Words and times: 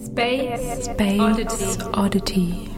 Space, 0.00 0.84
Space 0.86 1.20
Oddity. 1.20 1.82
Oddity. 1.92 2.70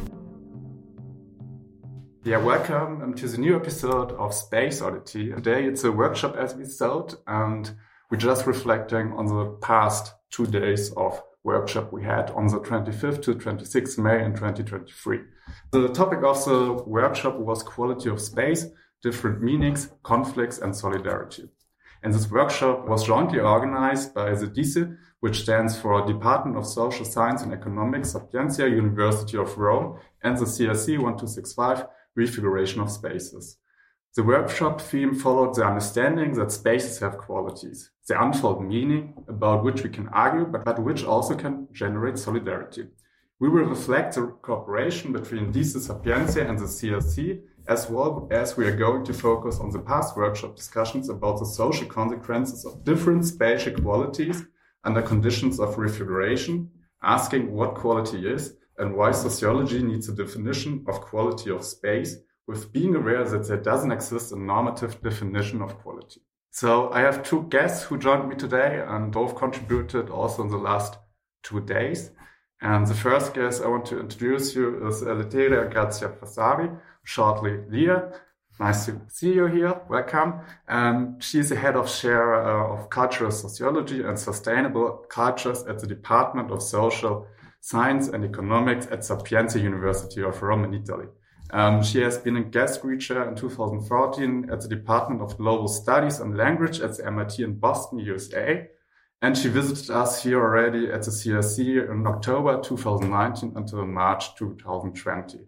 Yeah, 2.25 2.39
welcome 2.39 3.01
um, 3.01 3.15
to 3.15 3.29
the 3.29 3.39
new 3.39 3.55
episode 3.55 4.11
of 4.13 4.35
Space 4.35 4.83
Oddity. 4.83 5.31
Today 5.31 5.65
it's 5.65 5.85
a 5.85 5.93
workshop 5.93 6.37
as 6.37 6.57
we 6.57 6.63
episode 6.63 7.15
and 7.29 7.71
we're 8.11 8.19
just 8.19 8.47
reflecting 8.47 9.13
on 9.13 9.27
the 9.27 9.57
past 9.63 10.15
two 10.31 10.47
days 10.47 10.91
of 10.95 11.23
workshop 11.45 11.93
we 11.93 12.03
had 12.03 12.31
on 12.33 12.49
the 12.49 12.59
25th 12.59 13.23
to 13.23 13.35
26th 13.35 13.99
May 13.99 14.25
in 14.25 14.33
2023. 14.33 15.21
The 15.71 15.89
topic 15.91 16.25
of 16.25 16.45
the 16.45 16.83
workshop 16.87 17.39
was 17.39 17.63
quality 17.63 18.09
of 18.09 18.21
space, 18.21 18.67
different 19.01 19.41
meanings, 19.41 19.91
conflicts 20.03 20.59
and 20.59 20.75
solidarity. 20.75 21.49
And 22.03 22.13
this 22.13 22.29
workshop 22.29 22.89
was 22.89 23.05
jointly 23.05 23.39
organized 23.39 24.13
by 24.13 24.35
the 24.35 24.49
DISE, 24.49 24.79
which 25.23 25.43
stands 25.43 25.79
for 25.79 26.05
Department 26.05 26.57
of 26.57 26.67
Social 26.67 27.05
Science 27.05 27.43
and 27.43 27.53
Economics, 27.53 28.11
Sapienza 28.11 28.69
University 28.69 29.39
of 29.39 29.57
Rome, 29.57 29.97
and 30.25 30.37
the 30.37 30.45
CRC 30.45 30.99
1265, 30.99 31.87
Refiguration 32.17 32.81
of 32.81 32.91
Spaces. 32.91 33.57
The 34.17 34.25
workshop 34.25 34.81
theme 34.81 35.15
followed 35.15 35.55
the 35.55 35.65
understanding 35.65 36.33
that 36.35 36.51
spaces 36.51 36.99
have 36.99 37.19
qualities, 37.19 37.93
the 38.09 38.21
unfold 38.21 38.65
meaning 38.65 39.15
about 39.29 39.63
which 39.63 39.85
we 39.85 39.91
can 39.91 40.09
argue, 40.09 40.45
but, 40.45 40.65
but 40.65 40.83
which 40.83 41.05
also 41.05 41.37
can 41.37 41.69
generate 41.71 42.19
solidarity. 42.19 42.89
We 43.39 43.49
will 43.49 43.67
reflect 43.67 44.17
the 44.17 44.27
cooperation 44.43 45.13
between 45.13 45.53
DISE 45.53 45.87
Sapienza 45.87 46.45
and 46.45 46.59
the 46.59 46.65
CRC 46.65 47.43
as 47.69 47.89
well 47.89 48.27
as 48.33 48.57
we 48.57 48.67
are 48.67 48.77
going 48.77 49.05
to 49.05 49.15
focus 49.15 49.61
on 49.61 49.71
the 49.71 49.79
past 49.79 50.17
workshop 50.17 50.57
discussions 50.57 51.09
about 51.09 51.39
the 51.39 51.47
social 51.47 51.87
consequences 51.87 52.65
of 52.65 52.83
different 52.83 53.25
spatial 53.25 53.73
qualities 53.75 54.45
under 54.85 55.03
conditions 55.03 55.61
of 55.61 55.79
refiguration, 55.79 56.71
asking 57.03 57.53
what 57.53 57.75
quality 57.75 58.27
is 58.27 58.57
and 58.79 58.95
why 58.95 59.11
sociology 59.13 59.83
needs 59.83 60.09
a 60.09 60.15
definition 60.15 60.85
of 60.89 61.01
quality 61.01 61.51
of 61.51 61.65
space 61.65 62.17
with 62.47 62.73
being 62.73 62.95
aware 62.95 63.25
that 63.25 63.47
there 63.47 63.57
doesn't 63.57 63.93
exist 63.93 64.33
a 64.33 64.39
normative 64.39 65.01
definition 65.03 65.63
of 65.63 65.79
quality. 65.79 66.21
So 66.51 66.91
I 66.91 67.01
have 67.01 67.23
two 67.23 67.45
guests 67.49 67.85
who 67.85 67.99
joined 67.99 68.29
me 68.29 68.37
today 68.37 68.85
and 68.87 69.13
both 69.13 69.37
contributed 69.37 70.11
also 70.11 70.43
in 70.43 70.49
the 70.49 70.59
last 70.59 70.99
two 71.43 71.61
days. 71.61 72.11
And 72.61 72.87
the 72.87 72.95
first 72.95 73.35
guest 73.35 73.63
I 73.63 73.69
want 73.69 73.87
to 73.87 74.01
introduce 74.01 74.55
you 74.55 74.87
is 74.87 75.03
Letteria 75.03 75.71
Grazia 75.73 76.09
Fassari, 76.11 76.79
shortly 77.05 77.59
Leah. 77.69 78.13
Nice 78.61 78.87
to 78.87 79.01
see 79.09 79.33
you 79.33 79.47
here. 79.47 79.81
Welcome. 79.89 80.41
And 80.69 81.23
she's 81.23 81.49
the 81.49 81.57
head 81.57 81.75
of 81.75 81.91
share 81.91 82.35
uh, 82.35 82.75
of 82.75 82.91
cultural 82.91 83.31
sociology 83.31 84.03
and 84.03 84.19
sustainable 84.19 85.05
cultures 85.09 85.63
at 85.65 85.79
the 85.79 85.87
Department 85.87 86.51
of 86.51 86.63
Social 86.63 87.27
Science 87.61 88.09
and 88.09 88.25
Economics 88.25 88.87
at 88.91 89.05
Sapienza 89.05 89.59
University 89.59 90.23
of 90.23 90.41
Rome 90.43 90.65
in 90.65 90.75
Italy. 90.75 91.07
Um, 91.53 91.83
she 91.83 92.01
has 92.01 92.19
been 92.19 92.37
a 92.37 92.43
guest 92.43 92.83
reader 92.83 93.29
in 93.29 93.35
2014 93.35 94.49
at 94.51 94.61
the 94.61 94.69
Department 94.69 95.21
of 95.21 95.37
Global 95.37 95.69
Studies 95.69 96.21
and 96.21 96.37
Language 96.37 96.81
at 96.81 96.97
the 96.97 97.07
MIT 97.07 97.43
in 97.43 97.59
Boston, 97.59 97.99
USA. 97.99 98.69
And 99.21 99.37
she 99.37 99.49
visited 99.49 99.91
us 99.91 100.23
here 100.23 100.41
already 100.41 100.91
at 100.91 101.03
the 101.03 101.11
CRC 101.11 101.91
in 101.91 102.07
October 102.07 102.61
2019 102.61 103.53
until 103.55 103.87
March 103.87 104.35
2020. 104.37 105.39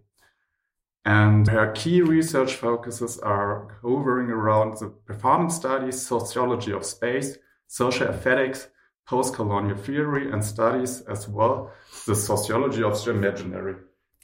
And 1.05 1.47
her 1.47 1.71
key 1.71 2.01
research 2.01 2.55
focuses 2.55 3.19
are 3.19 3.77
hovering 3.83 4.31
around 4.31 4.77
the 4.77 4.89
performance 4.89 5.55
studies, 5.55 6.01
sociology 6.01 6.71
of 6.71 6.83
space, 6.83 7.37
social 7.67 8.07
aesthetics, 8.07 8.67
post-colonial 9.05 9.77
theory, 9.77 10.31
and 10.31 10.43
studies 10.43 11.01
as 11.01 11.27
well 11.27 11.71
the 12.07 12.15
sociology 12.15 12.81
of 12.81 13.03
the 13.03 13.11
imaginary. 13.11 13.75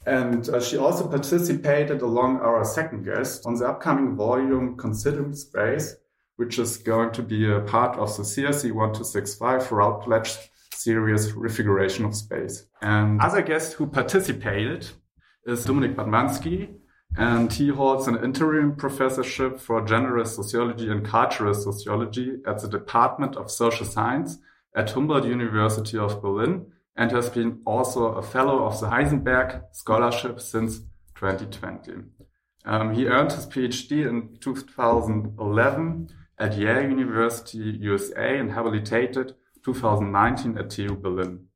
And 0.06 0.48
uh, 0.48 0.60
she 0.60 0.76
also 0.76 1.06
participated 1.06 2.02
along 2.02 2.40
our 2.40 2.64
second 2.64 3.04
guest 3.04 3.46
on 3.46 3.54
the 3.54 3.68
upcoming 3.68 4.16
volume 4.16 4.76
Considering 4.76 5.34
Space, 5.34 5.94
which 6.36 6.58
is 6.58 6.78
going 6.78 7.12
to 7.12 7.22
be 7.22 7.48
a 7.48 7.60
part 7.60 7.96
of 7.96 8.16
the 8.16 8.24
CRC 8.24 8.72
1265 8.72 9.70
Routledge 9.70 10.36
series 10.74 11.32
Refiguration 11.32 12.04
of 12.04 12.16
Space. 12.16 12.66
And 12.80 13.20
other 13.20 13.42
guest 13.42 13.74
who 13.74 13.86
participated 13.86 14.88
is 15.46 15.64
Dominik 15.64 15.94
Bartmanski, 15.94 16.74
and 17.16 17.52
he 17.52 17.68
holds 17.68 18.08
an 18.08 18.22
interim 18.24 18.74
professorship 18.74 19.60
for 19.60 19.84
general 19.84 20.24
sociology 20.24 20.90
and 20.90 21.04
cultural 21.04 21.54
sociology 21.54 22.36
at 22.46 22.60
the 22.60 22.68
Department 22.68 23.36
of 23.36 23.50
Social 23.50 23.86
Science 23.86 24.38
at 24.74 24.90
Humboldt 24.90 25.24
University 25.24 25.98
of 25.98 26.22
Berlin 26.22 26.66
and 26.96 27.10
has 27.10 27.28
been 27.28 27.60
also 27.66 28.06
a 28.14 28.22
fellow 28.22 28.64
of 28.64 28.80
the 28.80 28.86
Heisenberg 28.86 29.62
Scholarship 29.72 30.40
since 30.40 30.78
2020. 31.14 31.92
Um, 32.64 32.94
he 32.94 33.06
earned 33.06 33.32
his 33.32 33.46
PhD 33.46 34.08
in 34.08 34.38
2011 34.40 36.08
at 36.38 36.56
Yale 36.56 36.88
University, 36.88 37.58
USA, 37.80 38.38
and 38.38 38.50
habilitated 38.50 39.34
2019 39.64 40.58
at 40.58 40.70
TU 40.70 40.96
Berlin. 40.96 41.46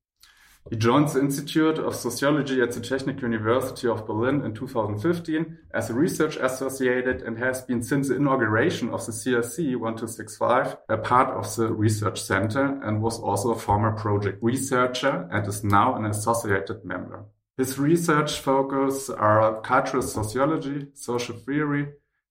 He 0.69 0.77
joined 0.77 1.09
the 1.09 1.21
Institute 1.21 1.78
of 1.78 1.94
Sociology 1.94 2.60
at 2.60 2.72
the 2.72 2.81
Technical 2.81 3.22
University 3.22 3.87
of 3.87 4.04
Berlin 4.04 4.44
in 4.44 4.53
2015 4.53 5.59
as 5.72 5.91
a 5.91 5.94
research 5.94 6.37
associate 6.37 7.22
and 7.22 7.38
has 7.38 7.62
been 7.62 7.84
since 7.84 8.09
the 8.09 8.16
inauguration 8.16 8.91
of 8.91 9.06
the 9.06 9.12
CRC 9.12 9.76
1265 9.76 10.76
a 10.88 10.97
part 10.97 11.28
of 11.28 11.55
the 11.55 11.72
research 11.72 12.21
center 12.21 12.81
and 12.82 13.00
was 13.00 13.21
also 13.21 13.53
a 13.53 13.59
former 13.59 13.93
project 13.93 14.43
researcher 14.43 15.28
and 15.31 15.47
is 15.47 15.62
now 15.62 15.94
an 15.94 16.05
associated 16.05 16.84
member. 16.84 17.25
His 17.56 17.78
research 17.78 18.41
focus 18.41 19.09
are 19.09 19.60
cultural 19.60 20.03
sociology, 20.03 20.88
social 20.94 21.37
theory, 21.37 21.88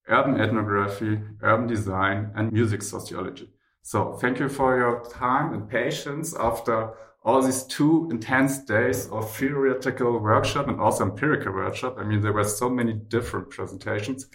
urban 0.10 0.42
ethnography, 0.42 1.22
urban 1.42 1.68
design, 1.68 2.32
and 2.36 2.52
music 2.52 2.82
sociology. 2.82 3.50
So 3.82 4.14
thank 4.14 4.40
you 4.40 4.50
for 4.50 4.78
your 4.78 5.06
time 5.10 5.54
and 5.54 5.70
patience 5.70 6.36
after 6.36 6.92
all 7.26 7.42
these 7.42 7.64
two 7.64 8.08
intense 8.12 8.60
days 8.60 9.08
of 9.08 9.30
theoretical 9.36 10.20
workshop 10.20 10.68
and 10.68 10.80
also 10.80 11.04
empirical 11.04 11.52
workshop. 11.52 11.96
I 11.98 12.04
mean, 12.04 12.22
there 12.22 12.34
were 12.34 12.44
so 12.44 12.70
many 12.70 12.94
different 12.94 13.50
presentations, 13.50 14.28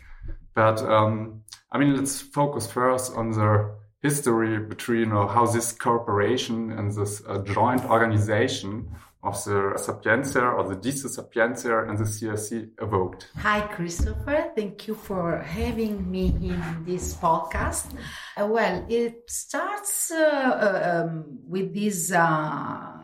but 0.55 0.83
um, 0.83 1.43
I 1.71 1.78
mean, 1.78 1.97
let's 1.97 2.21
focus 2.21 2.67
first 2.71 3.15
on 3.15 3.31
the 3.31 3.71
history 4.03 4.59
between 4.59 5.12
or 5.12 5.28
how 5.28 5.47
this 5.47 5.71
corporation 5.71 6.73
and 6.73 6.93
this 6.93 7.23
uh, 7.28 7.39
joint 7.39 7.84
organization 7.84 8.91
of 9.23 9.45
the 9.45 9.75
Sapienza 9.77 10.43
or 10.43 10.69
the 10.69 10.77
DISE 10.77 11.15
Sapienza 11.15 11.85
and 11.85 11.99
the 11.99 12.05
CRC 12.05 12.71
evoked. 12.81 13.29
Hi, 13.37 13.61
Christopher. 13.61 14.53
Thank 14.57 14.89
you 14.89 14.95
for 14.95 15.39
having 15.39 16.11
me 16.11 16.29
in 16.29 16.85
this 16.87 17.15
podcast. 17.15 17.93
Uh, 18.37 18.47
well, 18.47 18.87
it 18.89 19.31
starts 19.31 20.11
uh, 20.11 20.17
uh 20.17 21.05
um, 21.05 21.39
with 21.47 21.75
this 21.75 22.13
uh, 22.13 23.01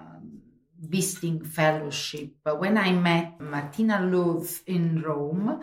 visiting 0.81 1.45
fellowship. 1.45 2.31
When 2.45 2.79
I 2.79 2.93
met 2.93 3.41
Martina 3.41 4.01
Loew 4.01 4.47
in 4.67 5.03
Rome, 5.03 5.61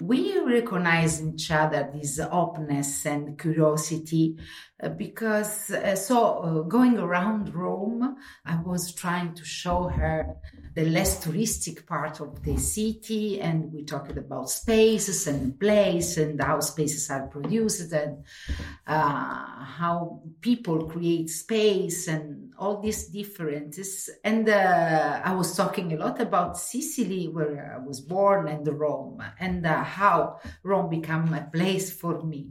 we 0.00 0.38
recognized 0.40 1.34
each 1.34 1.50
other 1.50 1.90
this 1.92 2.18
openness 2.18 3.06
and 3.06 3.38
curiosity 3.38 4.38
because 4.88 5.70
uh, 5.70 5.94
so 5.94 6.38
uh, 6.38 6.60
going 6.62 6.98
around 6.98 7.54
Rome, 7.54 8.16
I 8.44 8.56
was 8.62 8.94
trying 8.94 9.34
to 9.34 9.44
show 9.44 9.88
her 9.88 10.36
the 10.74 10.84
less 10.86 11.24
touristic 11.24 11.86
part 11.86 12.20
of 12.20 12.42
the 12.42 12.56
city 12.56 13.40
and 13.40 13.72
we 13.72 13.84
talked 13.84 14.16
about 14.16 14.48
spaces 14.48 15.26
and 15.26 15.58
place 15.60 16.16
and 16.16 16.42
how 16.42 16.60
spaces 16.60 17.10
are 17.10 17.26
produced 17.26 17.92
and 17.92 18.24
uh, 18.86 19.64
how 19.64 20.22
people 20.40 20.86
create 20.86 21.28
space 21.28 22.08
and 22.08 22.52
all 22.58 22.80
these 22.80 23.08
differences. 23.08 24.08
And 24.24 24.48
uh, 24.48 25.20
i 25.24 25.34
was 25.34 25.56
talking 25.56 25.92
a 25.92 25.96
lot 25.96 26.20
about 26.20 26.56
sicily 26.58 27.28
where 27.28 27.76
i 27.76 27.86
was 27.86 28.00
born 28.00 28.48
and 28.48 28.66
rome 28.68 29.22
and 29.38 29.66
uh, 29.66 29.82
how 29.82 30.38
rome 30.62 30.88
became 30.88 31.32
a 31.34 31.48
place 31.52 31.92
for 31.92 32.22
me 32.22 32.50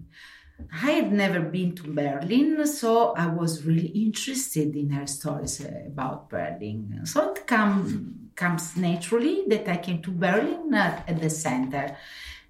I 0.71 0.91
had 0.91 1.11
never 1.11 1.39
been 1.39 1.75
to 1.75 1.83
Berlin, 1.83 2.65
so 2.67 3.13
I 3.13 3.27
was 3.27 3.63
really 3.63 3.87
interested 3.87 4.75
in 4.75 4.91
her 4.91 5.07
stories 5.07 5.61
about 5.61 6.29
Berlin. 6.29 7.01
So 7.05 7.33
it 7.33 7.47
come, 7.47 8.29
comes 8.35 8.77
naturally 8.77 9.45
that 9.47 9.67
I 9.67 9.77
came 9.77 10.01
to 10.03 10.11
Berlin 10.11 10.73
at, 10.73 11.09
at 11.09 11.21
the 11.21 11.29
center. 11.29 11.97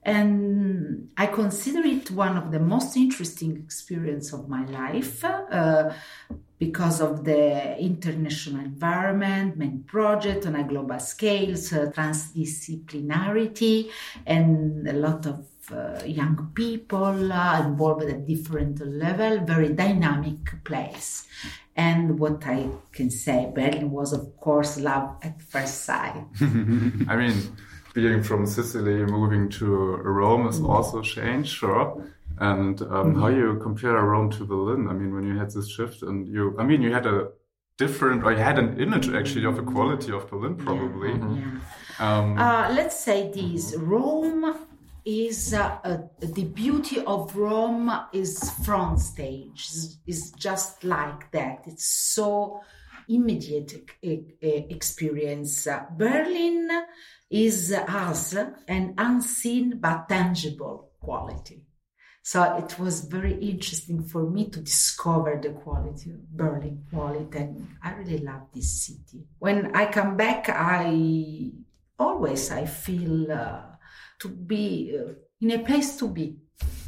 And 0.04 1.10
I 1.16 1.28
consider 1.28 1.88
it 1.88 2.10
one 2.10 2.36
of 2.36 2.52
the 2.52 2.60
most 2.60 2.98
interesting 2.98 3.56
experience 3.58 4.34
of 4.34 4.50
my 4.50 4.66
life 4.66 5.24
uh, 5.24 5.94
because 6.58 7.02
of 7.02 7.24
the 7.24 7.78
international 7.80 8.64
environment, 8.64 9.58
many 9.58 9.80
projects 9.80 10.46
on 10.46 10.56
a 10.56 10.64
global 10.64 11.00
scale, 11.00 11.56
so 11.56 11.90
transdisciplinarity, 11.90 13.90
and 14.26 14.88
a 14.88 14.94
lot 14.94 15.26
of 15.26 15.40
uh, 15.40 15.44
young 16.06 16.52
people 16.54 17.32
uh, 17.32 17.64
involved 17.66 18.04
at 18.04 18.10
a 18.10 18.18
different 18.18 18.86
level, 18.86 19.40
very 19.40 19.70
dynamic 19.70 20.64
place. 20.64 21.28
And 21.76 22.20
what 22.20 22.46
I 22.46 22.68
can 22.92 23.10
say, 23.10 23.52
Berlin 23.54 23.92
was, 23.92 24.14
of 24.14 24.38
course, 24.38 24.78
love 24.78 25.16
at 25.22 25.42
first 25.42 25.86
sight. 25.86 26.26
I 26.42 27.16
mean, 27.16 27.56
being 27.94 28.24
from 28.24 28.46
Sicily, 28.46 29.06
moving 29.06 29.50
to 29.50 29.66
Rome 29.66 30.48
is 30.48 30.62
also 30.62 31.02
change, 31.02 31.48
sure. 31.48 32.06
And 32.40 32.82
um, 32.82 33.16
how 33.16 33.28
you 33.28 33.60
compare 33.62 33.94
Rome 33.94 34.32
to 34.32 34.46
Berlin? 34.46 34.88
I 34.90 34.94
mean, 34.94 35.14
when 35.14 35.24
you 35.24 35.38
had 35.38 35.52
this 35.52 35.70
shift, 35.70 36.02
and 36.02 36.28
you, 36.28 36.56
I 36.58 36.64
mean, 36.64 36.82
you 36.82 36.92
had 36.92 37.06
a 37.06 37.30
different, 37.78 38.24
or 38.24 38.32
you 38.32 38.40
had 38.40 38.60
an 38.60 38.80
image 38.80 39.10
actually 39.10 39.46
of 39.46 39.56
the 39.56 39.64
quality 39.64 40.12
of 40.12 40.30
Berlin, 40.30 40.56
probably. 40.56 41.12
Yeah. 41.12 41.60
Um, 42.00 42.38
Uh, 42.38 42.70
let's 42.74 43.00
say 43.00 43.32
this 43.32 43.76
Rome 43.78 44.56
is 45.06 45.54
uh, 45.54 45.80
uh, 45.84 45.98
the 46.20 46.46
beauty 46.46 47.00
of 47.06 47.36
Rome 47.36 47.92
is 48.14 48.52
front 48.64 49.00
stage 49.00 49.70
is, 50.06 50.32
just 50.32 50.84
like 50.84 51.32
that. 51.32 51.64
It's 51.66 51.86
so 51.86 52.62
immediate 53.08 53.74
experience. 54.02 55.68
Berlin 55.98 56.70
is 57.30 57.72
us 57.74 58.34
an 58.68 58.94
unseen 58.98 59.80
but 59.80 60.08
tangible 60.08 60.92
quality. 61.00 61.64
So 62.24 62.58
it 62.58 62.78
was 62.78 63.06
very 63.06 63.34
interesting 63.34 64.04
for 64.04 64.30
me 64.30 64.50
to 64.50 64.60
discover 64.60 65.40
the 65.42 65.50
quality 65.50 66.12
of 66.12 66.30
Berlin 66.30 66.84
quality 66.94 67.40
and 67.40 67.68
I 67.82 67.94
really 67.94 68.20
love 68.20 68.44
this 68.54 68.86
city. 68.86 69.26
When 69.40 69.76
I 69.76 69.92
come 69.92 70.18
back 70.18 70.48
I 70.50 71.50
always 71.98 72.52
I 72.52 72.66
feel 72.68 73.32
uh, 73.32 73.71
to 74.22 74.30
be 74.30 74.98
uh, 74.98 75.14
in 75.42 75.52
a 75.52 75.60
place 75.60 75.98
to 75.98 76.08
be. 76.08 76.38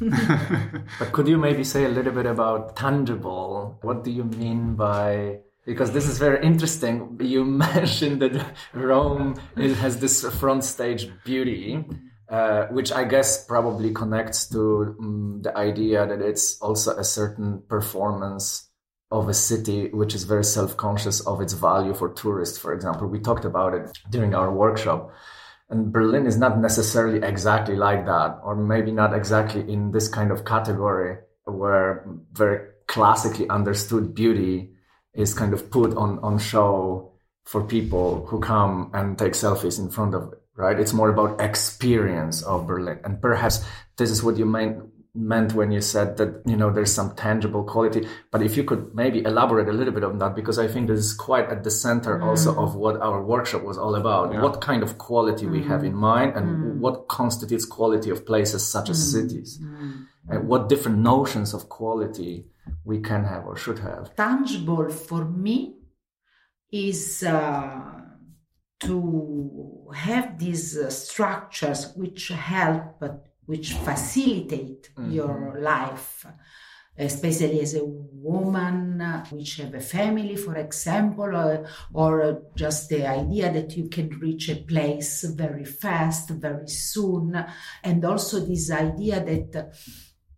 But 0.98 1.12
could 1.12 1.28
you 1.28 1.38
maybe 1.38 1.64
say 1.64 1.84
a 1.84 1.88
little 1.88 2.12
bit 2.12 2.26
about 2.26 2.76
tangible? 2.76 3.78
What 3.82 4.04
do 4.04 4.10
you 4.10 4.24
mean 4.24 4.74
by 4.74 5.40
because 5.66 5.92
this 5.92 6.06
is 6.06 6.18
very 6.18 6.44
interesting. 6.44 7.16
You 7.20 7.44
mentioned 7.66 8.20
that 8.22 8.54
Rome 8.72 9.36
it 9.56 9.74
has 9.76 9.98
this 9.98 10.24
front 10.38 10.64
stage 10.64 11.10
beauty, 11.24 11.84
uh, 12.28 12.66
which 12.66 12.92
I 12.92 13.04
guess 13.04 13.44
probably 13.46 13.92
connects 13.92 14.48
to 14.50 14.96
um, 15.00 15.40
the 15.42 15.56
idea 15.56 16.06
that 16.06 16.20
it's 16.20 16.60
also 16.60 16.96
a 16.96 17.04
certain 17.04 17.62
performance 17.68 18.68
of 19.10 19.28
a 19.28 19.34
city 19.34 19.90
which 19.90 20.14
is 20.14 20.24
very 20.24 20.44
self-conscious 20.44 21.20
of 21.20 21.40
its 21.40 21.52
value 21.52 21.94
for 21.94 22.12
tourists. 22.12 22.58
For 22.58 22.72
example, 22.72 23.06
we 23.06 23.20
talked 23.20 23.44
about 23.44 23.74
it 23.74 23.98
during 24.10 24.34
our 24.34 24.52
workshop. 24.52 25.12
And 25.70 25.92
Berlin 25.92 26.26
is 26.26 26.36
not 26.36 26.58
necessarily 26.58 27.26
exactly 27.26 27.74
like 27.76 28.04
that, 28.06 28.38
or 28.44 28.54
maybe 28.54 28.92
not 28.92 29.14
exactly 29.14 29.60
in 29.60 29.92
this 29.92 30.08
kind 30.08 30.30
of 30.30 30.44
category 30.44 31.18
where 31.44 32.06
very 32.32 32.68
classically 32.86 33.48
understood 33.48 34.14
beauty 34.14 34.70
is 35.14 35.34
kind 35.34 35.52
of 35.52 35.70
put 35.70 35.96
on, 35.96 36.18
on 36.20 36.38
show 36.38 37.12
for 37.44 37.62
people 37.62 38.26
who 38.26 38.40
come 38.40 38.90
and 38.94 39.18
take 39.18 39.32
selfies 39.32 39.78
in 39.78 39.90
front 39.90 40.14
of 40.14 40.32
it, 40.32 40.38
right? 40.56 40.78
It's 40.78 40.92
more 40.92 41.10
about 41.10 41.40
experience 41.40 42.42
of 42.42 42.66
Berlin. 42.66 43.00
And 43.04 43.20
perhaps 43.20 43.64
this 43.96 44.10
is 44.10 44.22
what 44.22 44.36
you 44.36 44.46
meant, 44.46 44.82
meant 45.14 45.54
when 45.54 45.70
you 45.70 45.80
said 45.80 46.16
that, 46.16 46.42
you 46.44 46.56
know, 46.56 46.70
there's 46.72 46.92
some 46.92 47.14
tangible 47.14 47.62
quality. 47.62 48.06
But 48.32 48.42
if 48.42 48.56
you 48.56 48.64
could 48.64 48.94
maybe 48.94 49.22
elaborate 49.24 49.68
a 49.68 49.72
little 49.72 49.94
bit 49.94 50.02
on 50.02 50.18
that, 50.18 50.34
because 50.34 50.58
I 50.58 50.66
think 50.66 50.88
this 50.88 50.98
is 50.98 51.14
quite 51.14 51.48
at 51.48 51.62
the 51.62 51.70
center 51.70 52.18
mm. 52.18 52.24
also 52.24 52.56
of 52.56 52.74
what 52.74 53.00
our 53.00 53.22
workshop 53.22 53.62
was 53.62 53.78
all 53.78 53.94
about. 53.94 54.32
Yeah. 54.32 54.42
What 54.42 54.60
kind 54.60 54.82
of 54.82 54.98
quality 54.98 55.46
we 55.46 55.62
have 55.62 55.82
mm. 55.82 55.86
in 55.86 55.94
mind 55.94 56.36
and 56.36 56.46
mm. 56.46 56.78
what 56.78 57.06
constitutes 57.06 57.64
quality 57.64 58.10
of 58.10 58.26
places 58.26 58.66
such 58.66 58.90
as 58.90 59.12
cities 59.12 59.60
and 60.28 60.48
what 60.48 60.68
different 60.68 60.98
notions 60.98 61.54
of 61.54 61.68
quality 61.68 62.46
we 62.84 63.00
can 63.00 63.24
have 63.24 63.46
or 63.46 63.56
should 63.56 63.78
have. 63.78 64.14
Tangible 64.16 64.88
for 64.90 65.24
me 65.24 65.76
is 66.72 67.22
uh, 67.22 68.00
to 68.80 69.90
have 69.94 70.38
these 70.38 70.76
uh, 70.76 70.90
structures 70.90 71.92
which 71.94 72.28
help, 72.28 73.02
which 73.46 73.72
facilitate 73.74 74.90
mm-hmm. 74.96 75.12
your 75.12 75.58
life. 75.60 76.26
Especially 76.96 77.60
as 77.60 77.74
a 77.74 77.84
woman, 77.84 79.02
which 79.30 79.56
have 79.56 79.74
a 79.74 79.80
family, 79.80 80.36
for 80.36 80.54
example, 80.54 81.24
or, 81.24 81.66
or 81.92 82.42
just 82.54 82.88
the 82.88 83.04
idea 83.04 83.52
that 83.52 83.76
you 83.76 83.88
can 83.88 84.08
reach 84.20 84.48
a 84.48 84.54
place 84.54 85.24
very 85.24 85.64
fast, 85.64 86.30
very 86.30 86.68
soon, 86.68 87.44
and 87.82 88.04
also 88.04 88.38
this 88.38 88.70
idea 88.70 89.24
that 89.24 89.74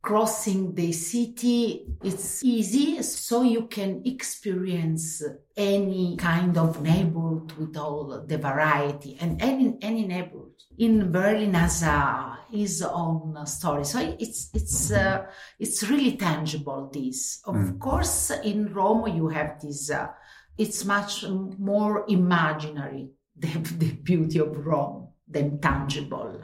crossing 0.07 0.73
the 0.77 0.93
city 0.93 1.85
it's 2.05 2.45
easy 2.45 3.03
so 3.03 3.43
you 3.43 3.67
can 3.67 4.03
experience 4.05 5.21
any 5.57 6.17
kind 6.17 6.57
of 6.57 6.81
neighborhood 6.81 7.51
with 7.59 7.77
all 7.77 8.25
the 8.25 8.39
variety. 8.39 9.17
And 9.21 9.43
any 9.43 9.77
any 9.83 10.07
neighborhood. 10.07 10.53
In 10.79 11.11
berlin 11.11 11.55
has 11.55 11.83
a 11.83 12.39
his 12.53 12.83
own 12.83 13.45
story. 13.47 13.85
So 13.85 13.99
it's 14.21 14.51
it's 14.55 14.93
uh, 14.93 15.27
it's 15.59 15.83
really 15.83 16.17
tangible 16.17 16.89
this. 16.93 17.41
Of 17.45 17.81
course 17.81 18.31
in 18.45 18.73
rome 18.73 19.09
you 19.09 19.27
have 19.29 19.61
this 19.61 19.91
uh, 19.91 20.09
it's 20.57 20.85
much 20.85 21.25
more 21.59 22.05
imaginary 22.09 23.11
the, 23.37 23.49
the 23.83 23.91
beauty 23.93 24.39
of 24.39 24.57
rome 24.65 25.09
than 25.29 25.61
tangible 25.61 26.43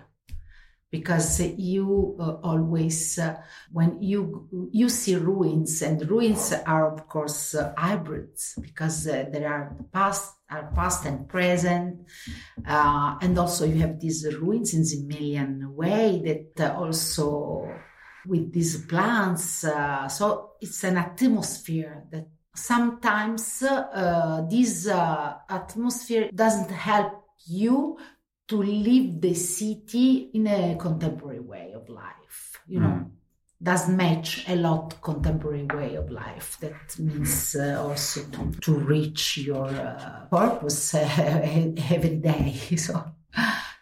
because 0.92 1.40
you 1.40 2.14
uh, 2.20 2.34
always 2.44 3.18
uh, 3.18 3.34
when 3.72 4.00
you 4.00 4.46
you 4.70 4.90
see 4.90 5.16
ruins 5.16 5.80
and 5.80 6.08
ruins 6.08 6.52
are 6.66 6.92
of 6.92 7.08
course 7.08 7.54
uh, 7.54 7.72
hybrids 7.78 8.54
because 8.60 9.08
uh, 9.08 9.24
there 9.32 9.48
are 9.48 9.74
past 9.90 10.34
are 10.50 10.70
past 10.74 11.06
and 11.06 11.26
present 11.28 11.98
uh, 12.68 13.16
and 13.22 13.38
also 13.38 13.64
you 13.64 13.80
have 13.80 13.98
these 13.98 14.26
ruins 14.38 14.74
in 14.74 14.84
Simmelian 14.84 15.74
way 15.74 16.20
that 16.26 16.70
uh, 16.70 16.78
also 16.78 17.74
with 18.26 18.52
these 18.52 18.84
plants 18.84 19.64
so 20.14 20.50
it's 20.60 20.84
an 20.84 20.98
atmosphere 20.98 22.04
that 22.12 22.28
sometimes 22.54 23.64
this 24.48 24.86
atmosphere 24.86 26.30
doesn't 26.32 26.70
help 26.70 27.24
you 27.46 27.96
to 28.48 28.62
live 28.62 29.20
the 29.20 29.34
city 29.34 30.30
in 30.34 30.46
a 30.46 30.76
contemporary 30.76 31.40
way 31.40 31.72
of 31.72 31.88
life 31.88 32.52
you 32.68 32.80
know. 32.80 33.10
Doesn't 33.62 33.96
match 33.96 34.44
a 34.48 34.56
lot 34.56 35.00
contemporary 35.00 35.66
way 35.66 35.94
of 35.94 36.11
life. 36.11 36.58
That 36.61 36.99
means 36.99 37.54
uh, 37.54 37.80
also 37.80 38.22
to, 38.22 38.50
to 38.61 38.75
reach 38.75 39.38
your 39.38 39.68
uh, 39.68 40.26
purpose 40.28 40.94
uh, 40.96 41.42
every 41.88 42.16
day 42.16 42.54
so 42.76 43.04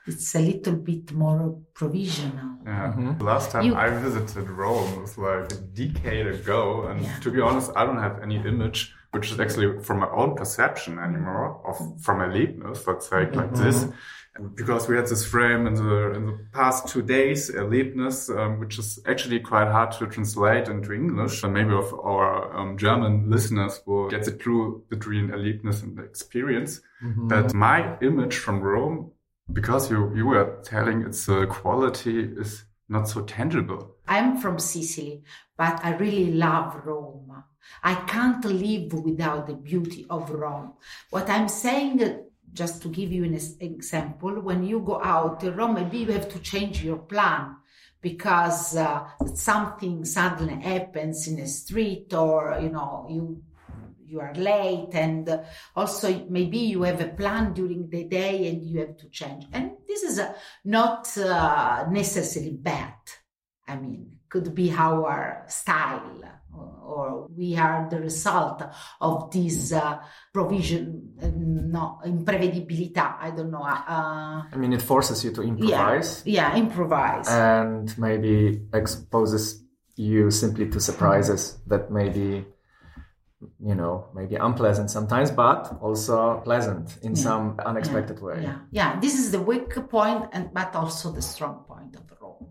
it's 0.06 0.34
a 0.34 0.40
little 0.40 0.76
bit 0.76 1.12
more 1.12 1.58
provisional 1.74 2.50
Yeah. 2.66 3.14
The 3.18 3.24
Last 3.24 3.50
time 3.52 3.64
You- 3.64 3.74
I 3.74 3.88
visited 3.90 4.48
Rome 4.50 5.00
was 5.02 5.16
like 5.18 5.50
a 5.52 5.56
decade 5.82 6.26
ago, 6.26 6.86
and 6.88 7.00
Yeah. 7.02 7.18
to 7.24 7.30
be 7.30 7.40
honest, 7.40 7.70
I 7.76 7.84
don't 7.86 7.98
have 8.08 8.16
any 8.22 8.36
image 8.52 8.94
which 9.12 9.32
is 9.32 9.40
actually 9.40 9.68
from 9.86 9.98
my 10.04 10.10
own 10.20 10.36
perception 10.36 10.98
anymore 10.98 11.60
of 11.68 11.76
from 12.04 12.16
Erlebnis, 12.20 12.86
let's 12.86 13.08
say 13.10 13.24
it 13.24 13.34
like 13.34 13.52
this. 13.54 13.78
Because 14.54 14.88
we 14.88 14.94
had 14.96 15.06
this 15.08 15.24
frame 15.26 15.66
in 15.66 15.74
the 15.74 16.12
in 16.16 16.22
the 16.26 16.38
past 16.52 16.86
two 16.92 17.02
days, 17.02 17.50
Erlebnis, 17.50 18.16
um, 18.38 18.60
which 18.60 18.78
is 18.78 18.88
actually 19.12 19.40
quite 19.40 19.68
hard 19.76 19.90
to 19.98 20.06
translate 20.06 20.68
into 20.68 20.92
English. 20.92 21.42
And 21.44 21.52
maybe 21.52 21.74
of 21.74 21.92
our 22.10 22.56
um, 22.58 22.76
German 22.78 23.28
listeners 23.28 23.74
will 23.86 24.08
get 24.08 24.24
the 24.24 24.32
clue 24.32 24.84
between 24.88 25.30
Erlebnis 25.30 25.82
and 25.82 25.98
experience. 25.98 26.80
But 27.32 27.52
my 27.54 27.78
image 28.00 28.36
from 28.44 28.60
Rome 28.60 29.10
because 29.52 29.90
you 29.90 30.14
you 30.14 30.26
were 30.26 30.60
telling 30.64 31.02
its 31.02 31.28
uh, 31.28 31.46
quality 31.46 32.20
is 32.20 32.64
not 32.88 33.08
so 33.08 33.22
tangible. 33.22 33.96
I'm 34.08 34.38
from 34.38 34.58
Sicily, 34.58 35.22
but 35.56 35.84
I 35.84 35.94
really 35.96 36.32
love 36.32 36.84
Rome. 36.84 37.44
I 37.82 37.94
can't 37.94 38.44
live 38.44 38.92
without 38.92 39.46
the 39.46 39.54
beauty 39.54 40.06
of 40.10 40.30
Rome. 40.30 40.74
What 41.10 41.30
I'm 41.30 41.48
saying, 41.48 42.24
just 42.52 42.82
to 42.82 42.88
give 42.88 43.12
you 43.12 43.24
an 43.24 43.38
example, 43.60 44.40
when 44.40 44.64
you 44.64 44.80
go 44.80 45.00
out 45.02 45.44
in 45.44 45.54
Rome, 45.54 45.74
maybe 45.74 45.98
you 45.98 46.12
have 46.12 46.28
to 46.30 46.40
change 46.40 46.82
your 46.82 46.98
plan 46.98 47.56
because 48.00 48.76
uh, 48.76 49.06
something 49.34 50.04
suddenly 50.04 50.60
happens 50.60 51.28
in 51.28 51.38
a 51.38 51.46
street 51.46 52.12
or, 52.12 52.58
you 52.60 52.70
know, 52.70 53.06
you 53.08 53.42
you 54.10 54.20
are 54.20 54.34
late 54.34 54.90
and 54.94 55.40
also 55.76 56.26
maybe 56.28 56.58
you 56.58 56.82
have 56.82 57.00
a 57.00 57.08
plan 57.08 57.52
during 57.52 57.88
the 57.88 58.04
day 58.04 58.48
and 58.48 58.62
you 58.64 58.80
have 58.80 58.96
to 58.96 59.08
change 59.08 59.44
and 59.52 59.72
this 59.86 60.02
is 60.02 60.20
not 60.64 61.16
uh, 61.18 61.86
necessarily 61.90 62.56
bad 62.56 62.94
i 63.68 63.76
mean 63.76 64.18
could 64.28 64.54
be 64.54 64.72
our 64.72 65.44
style 65.48 66.22
or, 66.56 66.72
or 66.84 67.28
we 67.36 67.56
are 67.56 67.88
the 67.88 68.00
result 68.00 68.62
of 69.00 69.30
this 69.30 69.72
uh, 69.72 69.98
provision, 70.32 71.14
uh, 71.22 71.30
no, 71.34 72.00
imprevedibilità. 72.04 73.18
I 73.20 73.30
don't 73.30 73.50
know. 73.50 73.62
Uh, 73.62 74.44
I 74.52 74.56
mean, 74.56 74.72
it 74.72 74.82
forces 74.82 75.24
you 75.24 75.32
to 75.32 75.42
improvise. 75.42 76.22
Yeah, 76.24 76.52
yeah 76.52 76.58
improvise. 76.58 77.28
And 77.28 77.96
maybe 77.98 78.62
exposes 78.72 79.62
you 79.96 80.30
simply 80.30 80.68
to 80.70 80.80
surprises 80.80 81.58
that 81.66 81.90
maybe 81.90 82.44
you 83.58 83.74
know 83.74 84.08
maybe 84.14 84.36
unpleasant 84.36 84.90
sometimes 84.90 85.30
but 85.30 85.78
also 85.80 86.40
pleasant 86.44 86.98
in 87.02 87.14
yeah. 87.14 87.22
some 87.22 87.58
unexpected 87.64 88.18
yeah. 88.18 88.24
way 88.24 88.42
yeah 88.42 88.58
yeah 88.70 89.00
this 89.00 89.18
is 89.18 89.30
the 89.30 89.40
weak 89.40 89.74
point 89.88 90.24
and 90.32 90.52
but 90.52 90.74
also 90.74 91.10
the 91.10 91.22
strong 91.22 91.64
point 91.66 91.96
of 91.96 92.02
rome 92.20 92.48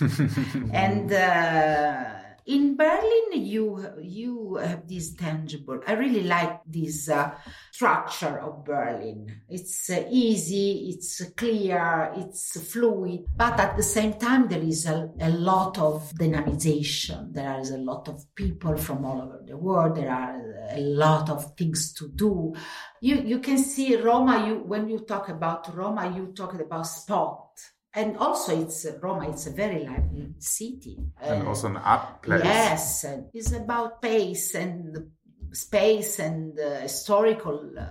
and 0.72 1.12
uh, 1.12 2.27
in 2.48 2.76
Berlin, 2.76 3.44
you 3.44 3.86
you 4.00 4.56
have 4.56 4.88
this 4.88 5.14
tangible. 5.14 5.80
I 5.86 5.92
really 5.92 6.22
like 6.22 6.60
this 6.66 7.10
uh, 7.10 7.32
structure 7.70 8.40
of 8.40 8.64
Berlin. 8.64 9.42
It's 9.50 9.90
uh, 9.90 10.06
easy, 10.10 10.88
it's 10.88 11.22
clear, 11.36 12.10
it's 12.16 12.58
fluid, 12.72 13.26
but 13.36 13.60
at 13.60 13.76
the 13.76 13.82
same 13.82 14.14
time 14.14 14.48
there 14.48 14.62
is 14.62 14.86
a, 14.86 15.10
a 15.20 15.28
lot 15.28 15.78
of 15.78 16.10
dynamization. 16.14 17.34
There 17.34 17.60
is 17.60 17.70
a 17.70 17.78
lot 17.78 18.08
of 18.08 18.24
people 18.34 18.78
from 18.78 19.04
all 19.04 19.20
over 19.20 19.42
the 19.46 19.58
world. 19.58 19.96
There 19.96 20.10
are 20.10 20.40
a 20.70 20.80
lot 20.80 21.28
of 21.28 21.54
things 21.54 21.92
to 21.94 22.08
do. 22.08 22.54
You 23.02 23.16
you 23.16 23.40
can 23.40 23.58
see 23.58 23.94
Roma. 23.96 24.48
You 24.48 24.54
when 24.60 24.88
you 24.88 25.00
talk 25.00 25.28
about 25.28 25.76
Roma, 25.76 26.14
you 26.16 26.32
talk 26.32 26.54
about 26.54 26.86
spot 26.86 27.50
and 27.94 28.16
also 28.16 28.60
it's 28.60 28.84
uh, 28.84 28.98
Roma. 29.00 29.30
It's 29.30 29.46
a 29.46 29.50
very 29.50 29.84
lively 29.84 30.34
city, 30.38 30.98
and 31.20 31.42
uh, 31.42 31.48
also 31.48 31.68
an 31.68 31.76
art 31.76 32.22
place. 32.22 32.44
Yes, 32.44 33.04
it's 33.32 33.52
about 33.52 34.02
pace 34.02 34.54
and 34.54 35.10
space 35.52 36.18
and 36.18 36.58
uh, 36.58 36.80
historical. 36.80 37.72
Uh, 37.78 37.86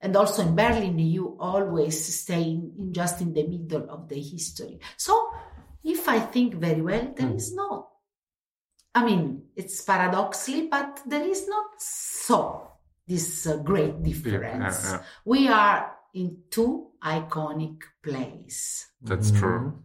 and 0.00 0.16
also 0.16 0.42
in 0.42 0.54
Berlin, 0.54 0.98
you 0.98 1.36
always 1.40 2.14
stay 2.20 2.42
in, 2.42 2.74
in, 2.78 2.92
just 2.92 3.22
in 3.22 3.32
the 3.32 3.46
middle 3.46 3.88
of 3.88 4.06
the 4.06 4.20
history. 4.20 4.78
So, 4.98 5.30
if 5.82 6.06
I 6.08 6.20
think 6.20 6.54
very 6.56 6.82
well, 6.82 7.12
there 7.16 7.28
mm. 7.28 7.36
is 7.36 7.54
not. 7.54 7.88
I 8.94 9.04
mean, 9.04 9.44
it's 9.56 9.82
paradoxically, 9.82 10.68
but 10.68 11.00
there 11.06 11.26
is 11.26 11.48
not 11.48 11.70
so 11.78 12.70
this 13.06 13.46
uh, 13.46 13.56
great 13.56 14.02
difference. 14.02 14.84
Yeah, 14.84 14.90
yeah, 14.90 14.96
yeah. 14.98 15.02
We 15.24 15.48
are 15.48 15.92
in 16.14 16.36
two 16.50 16.90
iconic 17.04 17.82
places. 18.02 18.86
That's 19.02 19.30
mm-hmm. 19.30 19.40
true. 19.40 19.82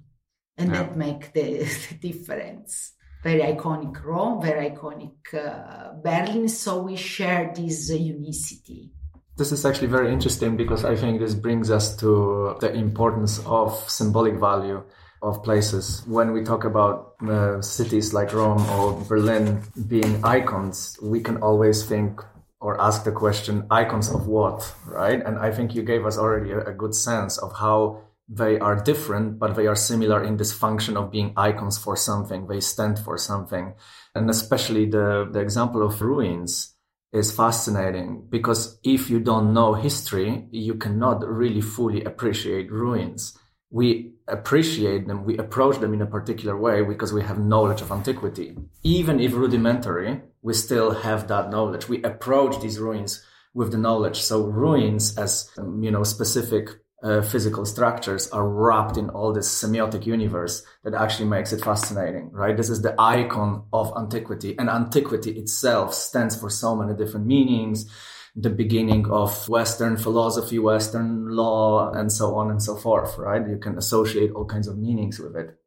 And 0.57 0.71
yeah. 0.71 0.83
that 0.83 0.97
make 0.97 1.33
the, 1.33 1.63
the, 1.89 1.95
difference. 1.95 2.93
Very 3.23 3.41
iconic 3.41 4.03
Rome, 4.03 4.41
very 4.41 4.69
iconic 4.71 5.33
uh, 5.33 5.93
Berlin. 6.01 6.47
So 6.47 6.83
we 6.83 6.95
share 6.95 7.51
this 7.53 7.91
uh, 7.91 7.95
unicity. 7.95 8.91
This 9.35 9.51
is 9.51 9.65
actually 9.65 9.87
very 9.87 10.11
interesting 10.11 10.57
because 10.57 10.83
I 10.85 10.95
think 10.95 11.19
this 11.19 11.33
brings 11.33 11.71
us 11.71 11.95
to 11.97 12.57
the 12.59 12.73
importance 12.73 13.39
of 13.45 13.73
symbolic 13.89 14.35
value 14.35 14.83
of 15.21 15.43
places. 15.43 16.03
When 16.07 16.31
we 16.31 16.43
talk 16.43 16.63
about 16.63 17.15
uh, 17.27 17.61
cities 17.61 18.13
like 18.13 18.33
Rome 18.33 18.65
or 18.71 19.01
Berlin 19.07 19.61
being 19.87 20.23
icons, 20.23 20.97
we 21.01 21.19
can 21.21 21.37
always 21.37 21.85
think 21.85 22.21
or 22.61 22.79
ask 22.81 23.03
the 23.03 23.11
question 23.11 23.65
icons 23.71 24.09
of 24.09 24.27
what? 24.27 24.75
Right? 24.85 25.23
And 25.25 25.37
i 25.39 25.51
think 25.51 25.75
you 25.75 25.83
gave 25.83 26.05
us 26.05 26.17
already 26.17 26.51
a, 26.51 26.59
a, 26.65 26.73
good 26.73 26.93
sense 26.93 27.37
of 27.37 27.55
how 27.57 28.01
they 28.27 28.59
are 28.59 28.75
different 28.75 29.39
but 29.39 29.55
they 29.55 29.65
are 29.65 29.75
similar 29.75 30.23
in 30.23 30.37
this 30.37 30.53
function 30.53 30.97
of 30.97 31.11
being 31.11 31.33
icons 31.37 31.77
for 31.77 31.95
something. 31.95 32.47
They 32.47 32.59
stand 32.59 32.99
for 32.99 33.17
something. 33.17 33.73
And 34.13 34.29
especially 34.29 34.85
the 34.85 35.29
the 35.31 35.39
example 35.39 35.81
of 35.81 36.01
ruins 36.01 36.75
is 37.11 37.31
fascinating 37.31 38.27
because 38.29 38.79
if 38.83 39.09
you 39.09 39.19
don't 39.19 39.53
know 39.53 39.73
history 39.73 40.47
you 40.51 40.75
cannot 40.75 41.27
really 41.27 41.61
fully 41.61 42.03
appreciate 42.03 42.71
ruins 42.71 43.38
we 43.71 44.13
appreciate 44.27 45.07
them, 45.07 45.23
we 45.23 45.37
approach 45.37 45.77
them 45.79 45.93
in 45.93 46.01
a 46.01 46.05
particular 46.05 46.57
way 46.57 46.83
because 46.83 47.13
we 47.13 47.21
have 47.23 47.39
knowledge 47.39 47.81
of 47.81 47.91
antiquity. 47.91 48.57
Even 48.83 49.19
if 49.19 49.33
rudimentary, 49.33 50.21
we 50.41 50.53
still 50.53 50.91
have 50.91 51.27
that 51.27 51.49
knowledge. 51.49 51.87
We 51.87 52.01
approach 52.03 52.59
these 52.61 52.79
ruins 52.79 53.23
with 53.53 53.71
the 53.71 53.77
knowledge. 53.77 54.21
So 54.21 54.45
ruins 54.45 55.17
as, 55.17 55.49
um, 55.57 55.83
you 55.83 55.91
know, 55.91 56.03
specific 56.03 56.69
uh, 57.01 57.21
physical 57.21 57.65
structures 57.65 58.29
are 58.29 58.47
wrapped 58.47 58.97
in 58.97 59.09
all 59.09 59.31
this 59.31 59.47
semiotic 59.47 60.05
universe 60.05 60.63
that 60.83 60.93
actually 60.93 61.29
makes 61.29 61.53
it 61.53 61.63
fascinating, 61.63 62.29
right? 62.31 62.57
This 62.57 62.69
is 62.69 62.81
the 62.81 62.93
icon 62.99 63.65
of 63.71 63.93
antiquity 63.97 64.55
and 64.59 64.69
antiquity 64.69 65.31
itself 65.31 65.93
stands 65.93 66.35
for 66.37 66.49
so 66.49 66.75
many 66.75 66.93
different 66.95 67.25
meanings 67.25 67.89
the 68.35 68.49
beginning 68.49 69.09
of 69.09 69.47
Western 69.49 69.97
philosophy, 69.97 70.59
Western 70.59 71.29
law, 71.29 71.91
and 71.91 72.11
so 72.11 72.35
on 72.35 72.51
and 72.51 72.61
so 72.61 72.75
forth, 72.75 73.17
right? 73.17 73.47
You 73.47 73.57
can 73.57 73.77
associate 73.77 74.31
all 74.31 74.45
kinds 74.45 74.67
of 74.67 74.77
meanings 74.77 75.19
with 75.19 75.35
it. 75.35 75.57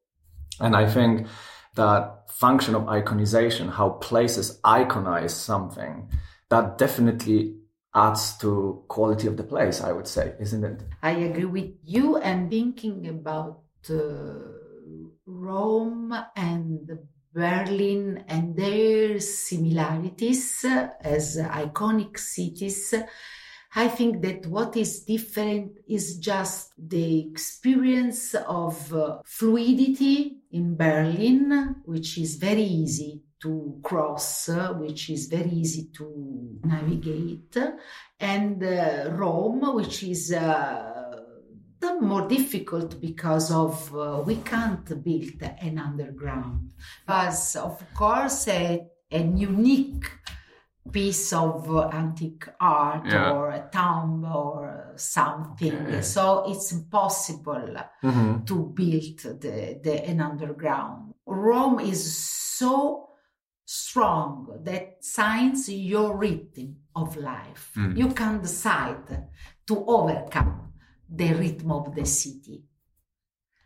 And 0.60 0.76
I 0.76 0.88
think 0.88 1.26
that 1.74 2.30
function 2.30 2.74
of 2.74 2.82
iconization, 2.82 3.72
how 3.72 3.90
places 3.90 4.60
iconize 4.64 5.30
something, 5.30 6.08
that 6.50 6.78
definitely 6.78 7.56
adds 7.94 8.36
to 8.38 8.84
quality 8.88 9.26
of 9.26 9.36
the 9.36 9.42
place, 9.42 9.80
I 9.80 9.92
would 9.92 10.08
say, 10.08 10.34
isn't 10.40 10.64
it? 10.64 10.82
I 11.02 11.12
agree 11.12 11.44
with 11.44 11.70
you 11.84 12.16
and 12.16 12.50
thinking 12.50 13.08
about 13.08 13.60
uh, 13.90 13.94
Rome 15.26 16.14
and 16.36 16.98
Berlin 17.34 18.24
and 18.28 18.56
their 18.56 19.18
similarities 19.20 20.64
as 20.64 21.36
iconic 21.36 22.18
cities. 22.18 22.94
I 23.74 23.88
think 23.88 24.20
that 24.20 24.46
what 24.46 24.76
is 24.76 25.00
different 25.00 25.78
is 25.88 26.18
just 26.18 26.72
the 26.76 27.26
experience 27.30 28.34
of 28.34 28.92
uh, 28.92 29.20
fluidity 29.24 30.36
in 30.50 30.76
Berlin, 30.76 31.76
which 31.86 32.18
is 32.18 32.36
very 32.36 32.64
easy 32.64 33.22
to 33.40 33.80
cross, 33.82 34.50
uh, 34.50 34.74
which 34.74 35.08
is 35.08 35.26
very 35.26 35.50
easy 35.50 35.88
to 35.96 36.60
navigate, 36.64 37.56
and 38.20 38.62
uh, 38.62 39.10
Rome, 39.10 39.74
which 39.74 40.02
is 40.02 40.32
more 42.00 42.28
difficult 42.28 43.00
because 43.00 43.50
of 43.50 43.94
uh, 43.94 44.22
we 44.24 44.36
can't 44.36 44.84
build 45.02 45.42
an 45.60 45.78
underground. 45.78 46.72
But 47.06 47.56
of 47.56 47.82
course, 47.94 48.48
a, 48.48 48.86
a 49.10 49.22
unique 49.22 50.10
piece 50.90 51.32
of 51.32 51.70
uh, 51.70 51.88
antique 51.92 52.48
art 52.60 53.06
yeah. 53.06 53.30
or 53.30 53.50
a 53.50 53.68
tomb 53.72 54.24
or 54.24 54.92
something. 54.96 55.74
Okay. 55.74 56.02
So 56.02 56.44
it's 56.48 56.72
impossible 56.72 57.76
mm-hmm. 58.02 58.44
to 58.44 58.72
build 58.74 59.40
the, 59.40 59.80
the 59.82 60.04
an 60.04 60.20
underground. 60.20 61.14
Rome 61.26 61.80
is 61.80 62.16
so 62.16 63.10
strong 63.64 64.60
that 64.64 64.96
signs 65.00 65.68
your 65.68 66.16
rhythm 66.16 66.76
of 66.94 67.16
life. 67.16 67.70
Mm. 67.76 67.96
You 67.96 68.08
can 68.08 68.40
decide 68.42 69.28
to 69.66 69.84
overcome 69.86 70.61
the 71.14 71.34
rhythm 71.34 71.70
of 71.72 71.94
the 71.94 72.06
city. 72.06 72.62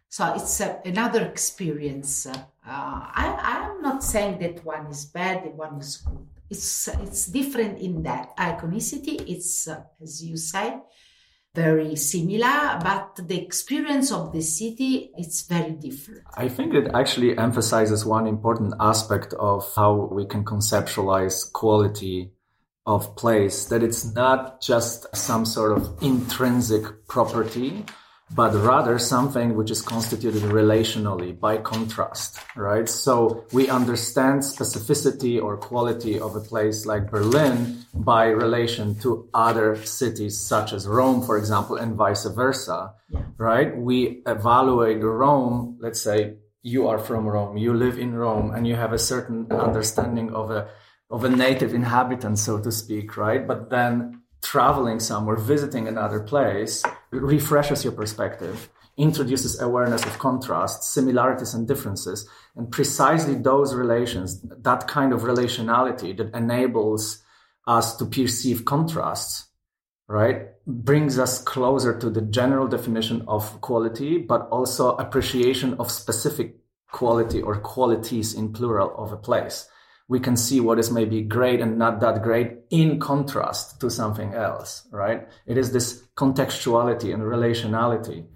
So 0.08 0.34
it's 0.34 0.60
another 0.60 1.24
experience. 1.26 2.26
Uh, 2.26 2.34
I, 2.64 3.36
I'm 3.42 3.82
not 3.82 4.02
saying 4.02 4.38
that 4.40 4.64
one 4.64 4.86
is 4.86 5.04
bad, 5.04 5.44
one 5.56 5.78
is 5.78 5.98
good. 5.98 6.26
It's 6.48 6.88
it's 6.88 7.26
different 7.26 7.80
in 7.80 8.02
that 8.04 8.36
iconicity. 8.36 9.20
It's 9.28 9.66
uh, 9.68 9.82
as 10.00 10.24
you 10.24 10.36
say, 10.36 10.78
very 11.54 11.96
similar, 11.96 12.78
but 12.82 13.28
the 13.28 13.42
experience 13.42 14.12
of 14.12 14.32
the 14.32 14.42
city 14.42 15.10
it's 15.18 15.42
very 15.42 15.72
different. 15.72 16.22
I 16.36 16.48
think 16.48 16.72
it 16.72 16.88
actually 16.94 17.36
emphasizes 17.36 18.06
one 18.06 18.26
important 18.28 18.74
aspect 18.78 19.34
of 19.34 19.70
how 19.74 20.08
we 20.12 20.24
can 20.24 20.44
conceptualize 20.44 21.52
quality 21.52 22.30
of 22.86 23.16
place, 23.16 23.66
that 23.66 23.82
it's 23.82 24.14
not 24.14 24.60
just 24.60 25.14
some 25.14 25.44
sort 25.44 25.72
of 25.76 25.98
intrinsic 26.02 27.06
property, 27.08 27.84
but 28.34 28.52
rather 28.54 28.98
something 28.98 29.54
which 29.54 29.70
is 29.70 29.80
constituted 29.80 30.42
relationally 30.42 31.38
by 31.38 31.56
contrast, 31.58 32.38
right? 32.56 32.88
So 32.88 33.44
we 33.52 33.68
understand 33.68 34.40
specificity 34.40 35.40
or 35.40 35.56
quality 35.56 36.18
of 36.18 36.34
a 36.34 36.40
place 36.40 36.86
like 36.86 37.10
Berlin 37.10 37.84
by 37.94 38.26
relation 38.26 38.96
to 39.00 39.28
other 39.32 39.76
cities 39.84 40.40
such 40.40 40.72
as 40.72 40.88
Rome, 40.88 41.22
for 41.22 41.38
example, 41.38 41.76
and 41.76 41.94
vice 41.94 42.24
versa, 42.24 42.94
yeah. 43.10 43.22
right? 43.38 43.76
We 43.76 44.22
evaluate 44.26 45.02
Rome, 45.02 45.78
let's 45.80 46.00
say 46.00 46.38
you 46.62 46.88
are 46.88 46.98
from 46.98 47.28
Rome, 47.28 47.56
you 47.56 47.74
live 47.74 47.96
in 47.96 48.14
Rome, 48.14 48.52
and 48.52 48.66
you 48.66 48.74
have 48.74 48.92
a 48.92 48.98
certain 48.98 49.46
understanding 49.52 50.34
of 50.34 50.50
a 50.50 50.68
of 51.10 51.24
a 51.24 51.28
native 51.28 51.72
inhabitant, 51.74 52.38
so 52.38 52.58
to 52.60 52.72
speak, 52.72 53.16
right? 53.16 53.46
But 53.46 53.70
then 53.70 54.22
traveling 54.42 55.00
somewhere, 55.00 55.36
visiting 55.36 55.88
another 55.88 56.20
place, 56.20 56.82
refreshes 57.10 57.84
your 57.84 57.92
perspective. 57.92 58.68
introduces 58.96 59.60
awareness 59.60 60.04
of 60.04 60.18
contrasts, 60.18 60.88
similarities 60.88 61.54
and 61.54 61.68
differences. 61.68 62.28
And 62.54 62.70
precisely 62.70 63.34
those 63.34 63.74
relations, 63.74 64.40
that 64.42 64.88
kind 64.88 65.12
of 65.12 65.22
relationality 65.22 66.16
that 66.16 66.34
enables 66.34 67.22
us 67.66 67.96
to 67.96 68.06
perceive 68.06 68.64
contrasts, 68.64 69.46
right, 70.08 70.48
brings 70.66 71.18
us 71.18 71.42
closer 71.42 71.98
to 71.98 72.08
the 72.08 72.22
general 72.22 72.66
definition 72.66 73.22
of 73.28 73.60
quality, 73.60 74.18
but 74.18 74.48
also 74.48 74.96
appreciation 74.96 75.74
of 75.74 75.90
specific 75.90 76.56
quality 76.90 77.42
or 77.42 77.56
qualities 77.56 78.32
in 78.32 78.52
plural 78.52 78.94
of 78.96 79.12
a 79.12 79.16
place. 79.16 79.68
We 80.08 80.20
can 80.20 80.36
see 80.36 80.60
what 80.60 80.78
is 80.78 80.90
maybe 80.90 81.22
great 81.22 81.60
and 81.60 81.78
not 81.78 82.00
that 82.00 82.22
great 82.22 82.58
in 82.70 83.00
contrast 83.00 83.80
to 83.80 83.90
something 83.90 84.34
else, 84.34 84.86
right? 84.90 85.28
It 85.46 85.58
is 85.58 85.72
this 85.72 86.04
contextuality 86.16 87.12
and 87.12 87.22
relationality 87.22 88.26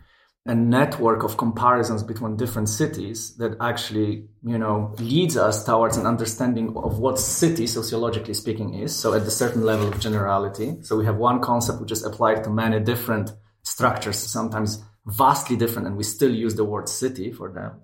a 0.47 0.55
network 0.55 1.23
of 1.23 1.37
comparisons 1.37 2.03
between 2.03 2.37
different 2.37 2.69
cities 2.69 3.37
that 3.37 3.57
actually, 3.61 4.27
you 4.43 4.57
know, 4.57 4.95
leads 4.99 5.37
us 5.37 5.65
towards 5.65 5.99
an 5.99 6.07
understanding 6.07 6.75
of 6.77 6.99
what 6.99 7.19
city, 7.19 7.67
sociologically 7.67 8.33
speaking, 8.33 8.75
is. 8.75 8.95
So 8.97 9.13
at 9.13 9.23
a 9.23 9.31
certain 9.31 9.65
level 9.65 9.89
of 9.89 10.01
generality. 10.01 10.79
So 10.83 10.97
we 10.97 11.05
have 11.05 11.17
one 11.17 11.41
concept 11.41 11.81
which 11.81 11.93
is 11.93 12.05
applied 12.05 12.43
to 12.45 12.51
many 12.51 12.81
different 12.81 13.33
structures, 13.63 14.17
sometimes 14.17 14.83
vastly 15.05 15.57
different, 15.57 15.87
and 15.89 15.97
we 15.97 16.05
still 16.05 16.35
use 16.35 16.55
the 16.55 16.65
word 16.65 16.89
city 16.89 17.31
for 17.33 17.53
them. 17.53 17.81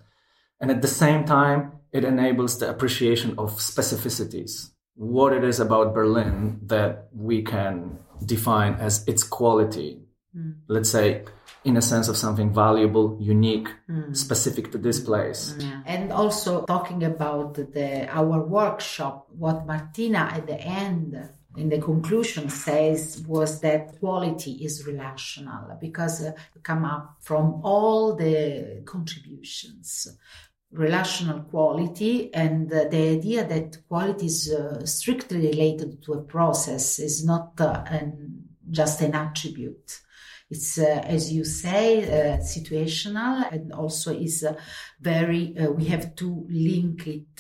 And 0.59 0.71
at 0.71 0.81
the 0.81 0.89
same 0.89 1.25
time, 1.25 1.73
it 1.97 2.05
enables 2.05 2.59
the 2.59 2.69
appreciation 2.69 3.31
of 3.39 3.53
specificities. 3.57 4.71
What 4.95 5.33
it 5.33 5.45
is 5.45 5.61
about 5.61 5.95
Berlin 5.95 6.61
that 6.67 7.09
we 7.13 7.43
can 7.43 7.99
define 8.25 8.75
as 8.75 9.07
its 9.09 9.23
quality. 9.23 10.01
Mm. 10.37 10.57
Let's 10.69 10.91
say 10.91 11.25
in 11.65 11.77
a 11.77 11.83
sense 11.83 12.09
of 12.09 12.17
something 12.17 12.53
valuable, 12.53 13.17
unique, 13.21 13.69
mm. 13.91 14.17
specific 14.17 14.71
to 14.73 14.79
this 14.79 15.01
place. 15.01 15.55
Yeah. 15.59 15.81
And 15.87 16.13
also 16.13 16.65
talking 16.67 17.03
about 17.03 17.55
the 17.55 18.09
our 18.09 18.39
workshop, 18.41 19.27
what 19.31 19.67
Martina 19.67 20.31
at 20.33 20.47
the 20.47 20.61
end 20.61 21.31
in 21.57 21.71
the 21.71 21.81
conclusion 21.81 22.51
says 22.51 23.25
was 23.27 23.61
that 23.61 23.99
quality 23.99 24.53
is 24.53 24.87
relational 24.87 25.77
because 25.81 26.23
uh, 26.23 26.33
come 26.63 26.85
up 26.85 27.17
from 27.21 27.61
all 27.65 28.15
the 28.15 28.83
contributions 28.85 30.17
relational 30.73 31.41
quality 31.45 32.33
and 32.35 32.73
uh, 32.73 32.85
the 32.91 33.11
idea 33.11 33.47
that 33.47 33.79
quality 33.89 34.27
is 34.27 34.53
uh, 34.53 34.85
strictly 34.85 35.39
related 35.39 36.03
to 36.03 36.13
a 36.15 36.23
process 36.23 36.99
is 36.99 37.25
not 37.25 37.53
uh, 37.61 37.85
an, 37.89 38.45
just 38.71 39.01
an 39.01 39.15
attribute 39.15 40.01
it's, 40.49 40.79
uh, 40.79 41.03
as 41.05 41.33
you 41.33 41.45
say, 41.45 42.05
uh, 42.05 42.37
situational 42.39 43.51
and 43.53 43.73
also 43.73 44.13
is 44.13 44.45
uh, 44.45 44.55
very, 45.01 45.53
we 45.71 45.87
have 45.87 46.15
to 46.17 46.47
link 46.49 47.07
it 47.09 47.37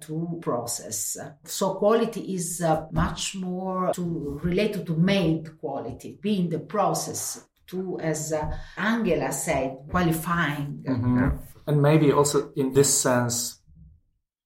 to 0.00 0.38
process. 0.40 1.18
So 1.44 1.74
quality 1.74 2.34
is 2.34 2.64
much 2.92 3.34
more 3.34 3.92
to 3.92 4.40
related 4.42 4.86
to 4.86 4.96
made 4.96 5.58
quality, 5.58 6.18
being 6.20 6.48
the 6.48 6.60
process 6.60 7.44
to, 7.68 7.98
as 8.00 8.32
Angela 8.76 9.32
said, 9.32 9.78
qualifying. 9.90 10.84
Mm-hmm. 10.88 11.28
And 11.66 11.82
maybe 11.82 12.12
also 12.12 12.52
in 12.54 12.72
this 12.72 12.92
sense, 12.92 13.60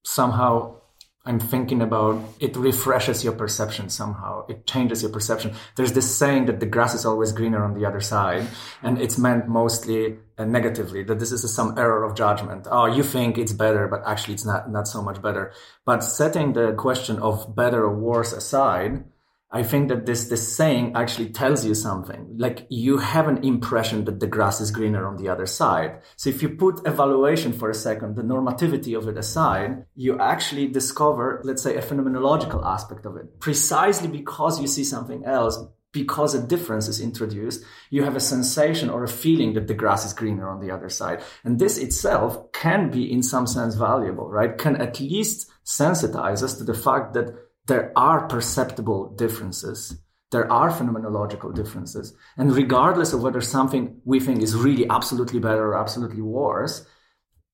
somehow 0.04 0.80
I'm 1.26 1.38
thinking 1.38 1.82
about 1.82 2.24
it 2.40 2.56
refreshes 2.56 3.22
your 3.22 3.34
perception 3.34 3.90
somehow. 3.90 4.46
It 4.48 4.66
changes 4.66 5.02
your 5.02 5.12
perception. 5.12 5.52
There's 5.76 5.92
this 5.92 6.16
saying 6.16 6.46
that 6.46 6.60
the 6.60 6.66
grass 6.66 6.94
is 6.94 7.04
always 7.04 7.32
greener 7.32 7.62
on 7.62 7.74
the 7.74 7.84
other 7.84 8.00
side, 8.00 8.46
and 8.82 8.98
it's 8.98 9.18
meant 9.18 9.46
mostly 9.46 10.16
uh, 10.38 10.46
negatively 10.46 11.02
that 11.04 11.18
this 11.18 11.30
is 11.30 11.54
some 11.54 11.76
error 11.76 12.04
of 12.04 12.16
judgment. 12.16 12.66
Oh, 12.70 12.86
you 12.86 13.02
think 13.02 13.36
it's 13.36 13.52
better, 13.52 13.86
but 13.86 14.02
actually 14.06 14.34
it's 14.34 14.46
not 14.46 14.70
not 14.70 14.88
so 14.88 15.02
much 15.02 15.20
better. 15.20 15.52
But 15.84 16.00
setting 16.00 16.54
the 16.54 16.72
question 16.72 17.18
of 17.18 17.54
better 17.54 17.84
or 17.84 17.94
worse 17.94 18.32
aside, 18.32 19.04
I 19.52 19.64
think 19.64 19.88
that 19.88 20.06
this 20.06 20.28
this 20.28 20.56
saying 20.56 20.92
actually 20.94 21.30
tells 21.30 21.66
you 21.66 21.74
something. 21.74 22.36
Like 22.36 22.66
you 22.70 22.98
have 22.98 23.26
an 23.26 23.42
impression 23.44 24.04
that 24.04 24.20
the 24.20 24.28
grass 24.28 24.60
is 24.60 24.70
greener 24.70 25.06
on 25.06 25.16
the 25.16 25.28
other 25.28 25.46
side. 25.46 26.02
So 26.16 26.30
if 26.30 26.40
you 26.40 26.50
put 26.50 26.86
evaluation 26.86 27.52
for 27.52 27.68
a 27.68 27.74
second, 27.74 28.14
the 28.14 28.22
normativity 28.22 28.96
of 28.96 29.08
it 29.08 29.16
aside, 29.16 29.86
you 29.96 30.18
actually 30.20 30.68
discover, 30.68 31.40
let's 31.42 31.62
say, 31.62 31.76
a 31.76 31.82
phenomenological 31.82 32.64
aspect 32.64 33.06
of 33.06 33.16
it. 33.16 33.40
Precisely 33.40 34.06
because 34.06 34.60
you 34.60 34.68
see 34.68 34.84
something 34.84 35.24
else, 35.24 35.58
because 35.92 36.34
a 36.34 36.46
difference 36.46 36.86
is 36.86 37.00
introduced, 37.00 37.64
you 37.90 38.04
have 38.04 38.14
a 38.14 38.20
sensation 38.20 38.88
or 38.88 39.02
a 39.02 39.08
feeling 39.08 39.54
that 39.54 39.66
the 39.66 39.74
grass 39.74 40.06
is 40.06 40.12
greener 40.12 40.48
on 40.48 40.60
the 40.60 40.70
other 40.70 40.88
side. 40.88 41.22
And 41.42 41.58
this 41.58 41.76
itself 41.76 42.52
can 42.52 42.90
be 42.90 43.10
in 43.10 43.24
some 43.24 43.48
sense 43.48 43.74
valuable, 43.74 44.30
right? 44.30 44.56
Can 44.56 44.76
at 44.76 45.00
least 45.00 45.50
sensitize 45.64 46.44
us 46.44 46.54
to 46.54 46.64
the 46.64 46.74
fact 46.74 47.14
that 47.14 47.34
there 47.70 47.92
are 47.94 48.26
perceptible 48.26 49.10
differences. 49.14 49.96
There 50.32 50.50
are 50.52 50.70
phenomenological 50.70 51.54
differences. 51.54 52.12
And 52.36 52.52
regardless 52.52 53.12
of 53.12 53.22
whether 53.22 53.40
something 53.40 54.00
we 54.04 54.18
think 54.18 54.42
is 54.42 54.56
really 54.56 54.88
absolutely 54.90 55.38
better 55.38 55.68
or 55.68 55.78
absolutely 55.78 56.20
worse, 56.20 56.84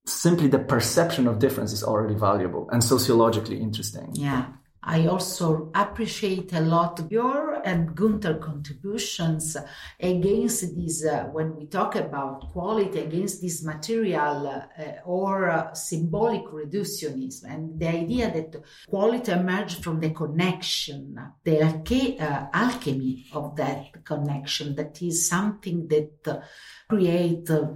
simply 0.06 0.48
the 0.48 0.58
perception 0.58 1.26
of 1.26 1.38
difference 1.38 1.72
is 1.74 1.84
already 1.84 2.14
valuable 2.14 2.66
and 2.72 2.82
sociologically 2.82 3.58
interesting. 3.60 4.08
Yeah. 4.14 4.46
I 4.88 5.08
also 5.08 5.72
appreciate 5.74 6.52
a 6.52 6.60
lot 6.60 7.00
your 7.10 7.60
and 7.64 7.92
Gunther 7.96 8.34
contributions 8.34 9.56
against 9.98 10.76
this, 10.76 11.04
uh, 11.04 11.24
when 11.32 11.56
we 11.56 11.66
talk 11.66 11.96
about 11.96 12.52
quality, 12.52 13.00
against 13.00 13.42
this 13.42 13.64
material 13.64 14.46
uh, 14.46 14.82
or 15.04 15.50
uh, 15.50 15.74
symbolic 15.74 16.44
reductionism. 16.44 17.52
And 17.52 17.80
the 17.80 17.88
idea 17.88 18.32
that 18.32 18.62
quality 18.88 19.32
emerged 19.32 19.82
from 19.82 19.98
the 19.98 20.10
connection, 20.10 21.18
the 21.42 22.16
uh, 22.20 22.46
alchemy 22.52 23.26
of 23.32 23.56
that 23.56 24.04
connection, 24.04 24.76
that 24.76 25.02
is 25.02 25.28
something 25.28 25.88
that 25.88 26.28
uh, 26.28 26.40
create 26.88 27.50
uh, 27.50 27.72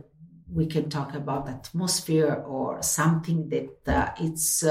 we 0.53 0.67
can 0.67 0.89
talk 0.89 1.15
about 1.15 1.49
atmosphere 1.49 2.45
or 2.47 2.83
something 2.83 3.49
that 3.85 4.17
it's 4.21 4.65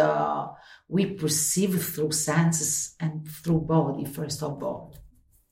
we 0.89 1.06
perceive 1.06 1.82
through 1.84 2.12
senses 2.12 2.95
and 2.99 3.25
through 3.30 3.62
body, 3.62 4.06
first 4.06 4.41
of 4.43 4.62
all. 4.63 4.95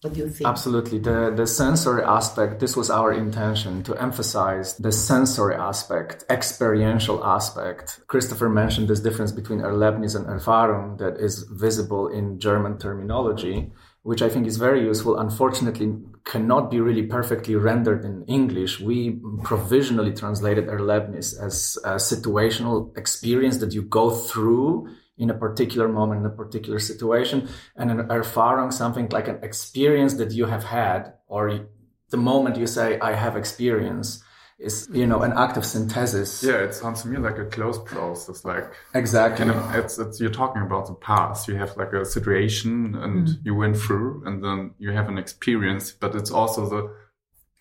What 0.01 0.13
do 0.13 0.19
you 0.19 0.29
think? 0.29 0.47
Absolutely. 0.47 0.99
The, 0.99 1.33
the 1.35 1.47
sensory 1.47 2.03
aspect, 2.03 2.59
this 2.59 2.75
was 2.75 2.89
our 2.89 3.11
intention 3.13 3.81
to 3.83 3.95
emphasize 3.95 4.77
the 4.77 4.91
sensory 4.91 5.55
aspect, 5.55 6.23
experiential 6.29 7.23
aspect. 7.23 8.01
Christopher 8.07 8.49
mentioned 8.49 8.87
this 8.87 8.99
difference 8.99 9.31
between 9.31 9.59
Erlebnis 9.59 10.15
and 10.15 10.25
Erfahrung 10.27 10.99
that 10.99 11.17
is 11.17 11.43
visible 11.51 12.07
in 12.07 12.39
German 12.39 12.77
terminology, 12.77 13.71
which 14.03 14.21
I 14.21 14.29
think 14.29 14.45
is 14.45 14.57
very 14.57 14.83
useful. 14.83 15.17
Unfortunately, 15.17 15.95
cannot 16.25 16.69
be 16.69 16.79
really 16.79 17.07
perfectly 17.07 17.55
rendered 17.55 18.05
in 18.05 18.23
English. 18.25 18.79
We 18.79 19.19
provisionally 19.43 20.13
translated 20.13 20.67
Erlebnis 20.67 21.39
as 21.41 21.77
a 21.83 21.95
situational 21.95 22.95
experience 22.97 23.57
that 23.59 23.73
you 23.73 23.81
go 23.81 24.11
through 24.11 24.89
in 25.17 25.29
a 25.29 25.33
particular 25.33 25.87
moment, 25.87 26.19
in 26.21 26.25
a 26.25 26.35
particular 26.35 26.79
situation, 26.79 27.49
and 27.75 27.91
an 27.91 28.07
erfahrung, 28.07 28.71
something 28.71 29.09
like 29.09 29.27
an 29.27 29.39
experience 29.41 30.15
that 30.15 30.31
you 30.31 30.45
have 30.45 30.63
had, 30.63 31.13
or 31.27 31.67
the 32.09 32.17
moment 32.17 32.57
you 32.57 32.67
say, 32.67 32.99
I 32.99 33.13
have 33.13 33.35
experience, 33.35 34.23
is, 34.59 34.89
you 34.91 35.05
know, 35.05 35.21
an 35.21 35.33
act 35.33 35.55
of 35.57 35.65
synthesis. 35.65 36.43
Yeah, 36.43 36.63
it 36.63 36.73
sounds 36.73 37.03
to 37.03 37.07
me 37.07 37.17
like 37.17 37.37
a 37.37 37.45
closed 37.45 37.85
process, 37.85 38.43
like. 38.43 38.73
Exactly. 38.95 39.45
You 39.45 39.51
know, 39.51 39.71
it's, 39.75 39.99
it's, 39.99 40.19
you're 40.19 40.31
talking 40.31 40.63
about 40.63 40.87
the 40.87 40.95
past. 40.95 41.47
You 41.47 41.55
have 41.55 41.77
like 41.77 41.93
a 41.93 42.03
situation 42.05 42.95
and 42.95 43.27
mm. 43.27 43.37
you 43.43 43.53
went 43.53 43.77
through 43.77 44.23
and 44.25 44.43
then 44.43 44.71
you 44.79 44.91
have 44.91 45.09
an 45.09 45.17
experience, 45.19 45.91
but 45.91 46.15
it's 46.15 46.31
also 46.31 46.67
the 46.67 46.91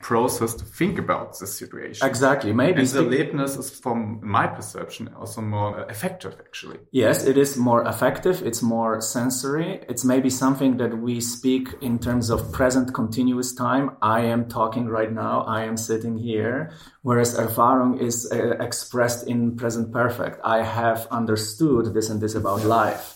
process 0.01 0.55
to 0.55 0.65
think 0.65 0.99
about 0.99 1.39
the 1.39 1.47
situation. 1.47 2.07
Exactly. 2.07 2.53
Maybe 2.53 2.81
and 2.81 2.89
the 2.89 3.01
Erlebnis 3.01 3.59
is, 3.59 3.71
from 3.71 4.21
my 4.23 4.47
perception, 4.47 5.09
also 5.19 5.41
more 5.41 5.81
effective. 5.89 6.37
Actually, 6.39 6.79
yes, 6.93 7.25
it 7.25 7.39
is 7.39 7.57
more 7.57 7.87
effective. 7.87 8.43
It's 8.43 8.63
more 8.63 9.01
sensory. 9.01 9.81
It's 9.89 10.05
maybe 10.05 10.29
something 10.29 10.77
that 10.77 10.99
we 10.99 11.21
speak 11.21 11.69
in 11.81 11.99
terms 11.99 12.31
of 12.31 12.53
present 12.53 12.93
continuous 12.95 13.55
time. 13.55 13.97
I 14.03 14.21
am 14.21 14.49
talking 14.49 14.87
right 14.87 15.13
now. 15.13 15.43
I 15.43 15.65
am 15.65 15.77
sitting 15.77 16.19
here. 16.19 16.73
Whereas 17.03 17.39
Erfahrung 17.39 18.01
is 18.01 18.31
uh, 18.31 18.57
expressed 18.61 19.27
in 19.27 19.57
present 19.57 19.93
perfect. 19.93 20.41
I 20.45 20.63
have 20.63 21.07
understood 21.11 21.95
this 21.95 22.11
and 22.11 22.21
this 22.21 22.35
about 22.35 22.65
life 22.65 23.15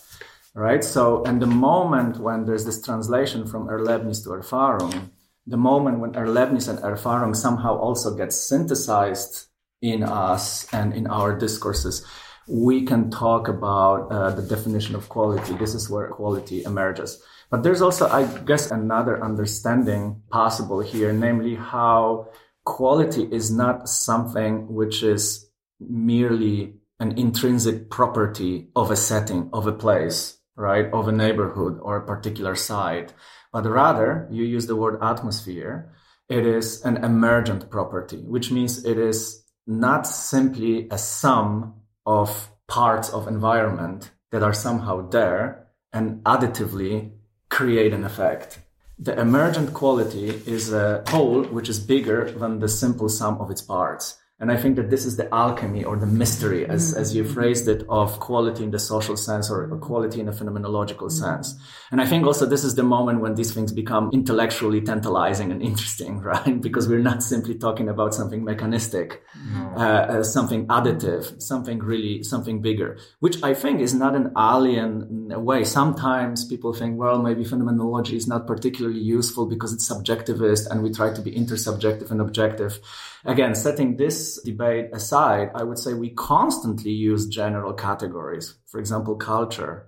right? 0.53 0.83
So, 0.83 1.23
and 1.23 1.41
the 1.41 1.47
moment 1.47 2.19
when 2.19 2.43
there's 2.43 2.65
this 2.65 2.81
translation 2.81 3.47
from 3.47 3.67
Erlebnis 3.69 4.21
to 4.25 4.31
Erfahrung, 4.31 5.09
the 5.45 5.57
moment 5.57 5.99
when 5.99 6.13
Erlebnis 6.13 6.67
and 6.69 6.79
Erfahrung 6.79 7.35
somehow 7.35 7.77
also 7.77 8.15
get 8.15 8.31
synthesized 8.33 9.47
in 9.81 10.03
us 10.03 10.71
and 10.73 10.93
in 10.93 11.07
our 11.07 11.37
discourses, 11.37 12.05
we 12.47 12.83
can 12.83 13.09
talk 13.09 13.47
about 13.47 14.11
uh, 14.11 14.31
the 14.31 14.41
definition 14.41 14.95
of 14.95 15.09
quality. 15.09 15.53
This 15.53 15.73
is 15.73 15.89
where 15.89 16.07
quality 16.09 16.63
emerges. 16.63 17.21
But 17.49 17.63
there's 17.63 17.81
also, 17.81 18.07
I 18.07 18.25
guess, 18.45 18.71
another 18.71 19.23
understanding 19.23 20.21
possible 20.29 20.79
here, 20.79 21.11
namely 21.11 21.55
how 21.55 22.29
quality 22.65 23.23
is 23.23 23.51
not 23.51 23.89
something 23.89 24.73
which 24.73 25.03
is 25.03 25.49
merely 25.79 26.75
an 26.99 27.17
intrinsic 27.17 27.89
property 27.89 28.69
of 28.75 28.91
a 28.91 28.95
setting, 28.95 29.49
of 29.53 29.65
a 29.65 29.71
place, 29.73 30.37
right? 30.55 30.85
Of 30.91 31.07
a 31.07 31.11
neighborhood 31.11 31.79
or 31.81 31.97
a 31.97 32.05
particular 32.05 32.55
site. 32.55 33.13
But 33.51 33.65
rather, 33.65 34.27
you 34.31 34.43
use 34.43 34.67
the 34.67 34.75
word 34.75 35.01
atmosphere. 35.01 35.93
It 36.29 36.45
is 36.45 36.83
an 36.85 36.97
emergent 36.97 37.69
property, 37.69 38.17
which 38.17 38.51
means 38.51 38.85
it 38.85 38.97
is 38.97 39.43
not 39.67 40.07
simply 40.07 40.87
a 40.89 40.97
sum 40.97 41.75
of 42.05 42.49
parts 42.67 43.09
of 43.09 43.27
environment 43.27 44.11
that 44.31 44.43
are 44.43 44.53
somehow 44.53 45.09
there 45.09 45.67
and 45.91 46.23
additively 46.23 47.11
create 47.49 47.93
an 47.93 48.05
effect. 48.05 48.59
The 48.97 49.19
emergent 49.19 49.73
quality 49.73 50.29
is 50.45 50.71
a 50.71 51.03
whole 51.09 51.43
which 51.43 51.69
is 51.69 51.79
bigger 51.79 52.31
than 52.31 52.59
the 52.59 52.69
simple 52.69 53.09
sum 53.09 53.39
of 53.41 53.51
its 53.51 53.61
parts. 53.61 54.20
And 54.41 54.51
I 54.51 54.57
think 54.57 54.75
that 54.77 54.89
this 54.89 55.05
is 55.05 55.17
the 55.17 55.31
alchemy 55.31 55.83
or 55.83 55.95
the 55.95 56.07
mystery, 56.07 56.65
as, 56.65 56.95
as 56.95 57.15
you 57.15 57.23
phrased 57.23 57.67
it, 57.67 57.85
of 57.87 58.19
quality 58.19 58.63
in 58.63 58.71
the 58.71 58.79
social 58.79 59.15
sense 59.15 59.51
or 59.51 59.67
quality 59.77 60.19
in 60.19 60.27
a 60.27 60.31
phenomenological 60.31 61.11
sense. 61.11 61.53
And 61.91 62.01
I 62.01 62.07
think 62.07 62.25
also 62.25 62.47
this 62.47 62.63
is 62.63 62.73
the 62.73 62.81
moment 62.81 63.21
when 63.21 63.35
these 63.35 63.53
things 63.53 63.71
become 63.71 64.09
intellectually 64.11 64.81
tantalizing 64.81 65.51
and 65.51 65.61
interesting, 65.61 66.21
right? 66.31 66.59
Because 66.59 66.89
we're 66.89 66.97
not 67.11 67.21
simply 67.21 67.53
talking 67.53 67.87
about 67.87 68.15
something 68.15 68.43
mechanistic, 68.43 69.21
no. 69.53 69.73
uh, 69.77 69.79
uh, 69.79 70.23
something 70.23 70.65
additive, 70.67 71.39
something 71.39 71.77
really, 71.77 72.23
something 72.23 72.63
bigger, 72.63 72.97
which 73.19 73.43
I 73.43 73.53
think 73.53 73.79
is 73.79 73.93
not 73.93 74.15
an 74.15 74.33
alien 74.35 75.29
way. 75.45 75.63
Sometimes 75.63 76.45
people 76.45 76.73
think, 76.73 76.97
well, 76.97 77.21
maybe 77.21 77.43
phenomenology 77.43 78.15
is 78.15 78.27
not 78.27 78.47
particularly 78.47 79.01
useful 79.01 79.45
because 79.45 79.71
it's 79.71 79.87
subjectivist 79.87 80.67
and 80.71 80.81
we 80.81 80.91
try 80.91 81.13
to 81.13 81.21
be 81.21 81.31
intersubjective 81.31 82.09
and 82.09 82.19
objective. 82.19 82.79
Again, 83.25 83.53
setting 83.53 83.97
this 83.97 84.41
debate 84.43 84.89
aside, 84.93 85.51
I 85.53 85.63
would 85.63 85.77
say 85.77 85.93
we 85.93 86.09
constantly 86.09 86.91
use 86.91 87.27
general 87.27 87.73
categories. 87.73 88.55
For 88.67 88.79
example, 88.79 89.15
culture. 89.15 89.87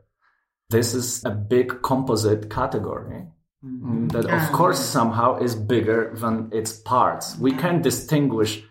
This 0.69 0.93
is 0.93 1.23
a 1.25 1.31
big 1.31 1.81
composite 1.81 2.49
category 2.49 3.25
mm-hmm. 3.65 4.07
that, 4.09 4.25
of 4.25 4.41
ah. 4.41 4.49
course, 4.53 4.79
somehow 4.79 5.37
is 5.37 5.55
bigger 5.55 6.13
than 6.15 6.49
its 6.51 6.73
parts. 6.73 7.37
We 7.37 7.51
can 7.51 7.81
distinguish 7.81 8.63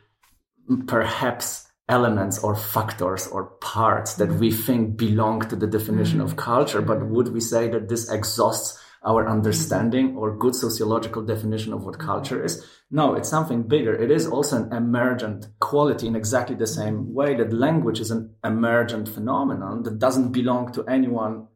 perhaps 0.86 1.66
elements 1.88 2.38
or 2.38 2.54
factors 2.56 3.26
or 3.26 3.44
parts 3.60 4.14
that 4.14 4.32
we 4.32 4.50
mm-hmm. 4.50 4.62
think 4.62 4.96
belong 4.96 5.40
to 5.48 5.56
the 5.56 5.66
definition 5.66 6.20
of 6.20 6.30
mm-hmm. 6.30 6.38
culture, 6.38 6.80
but 6.80 7.06
would 7.06 7.28
we 7.28 7.40
say 7.40 7.68
that 7.68 7.88
this 7.88 8.10
exhausts 8.10 8.78
our 9.04 9.28
understanding 9.28 10.16
or 10.16 10.36
good 10.36 10.54
sociological 10.54 11.22
definition 11.22 11.72
of 11.72 11.84
what 11.84 11.98
culture 11.98 12.44
is. 12.44 12.64
No, 12.90 13.14
it's 13.14 13.28
something 13.28 13.62
bigger. 13.64 13.94
It 13.94 14.10
is 14.10 14.26
also 14.26 14.62
an 14.62 14.72
emergent 14.72 15.48
quality 15.60 16.06
in 16.06 16.14
exactly 16.14 16.54
the 16.54 16.66
same 16.66 17.12
way 17.12 17.34
that 17.36 17.52
language 17.52 18.00
is 18.00 18.10
an 18.10 18.34
emergent 18.44 19.08
phenomenon 19.08 19.82
that 19.82 19.98
doesn't 19.98 20.32
belong 20.32 20.72
to 20.72 20.84
anyone 20.86 21.48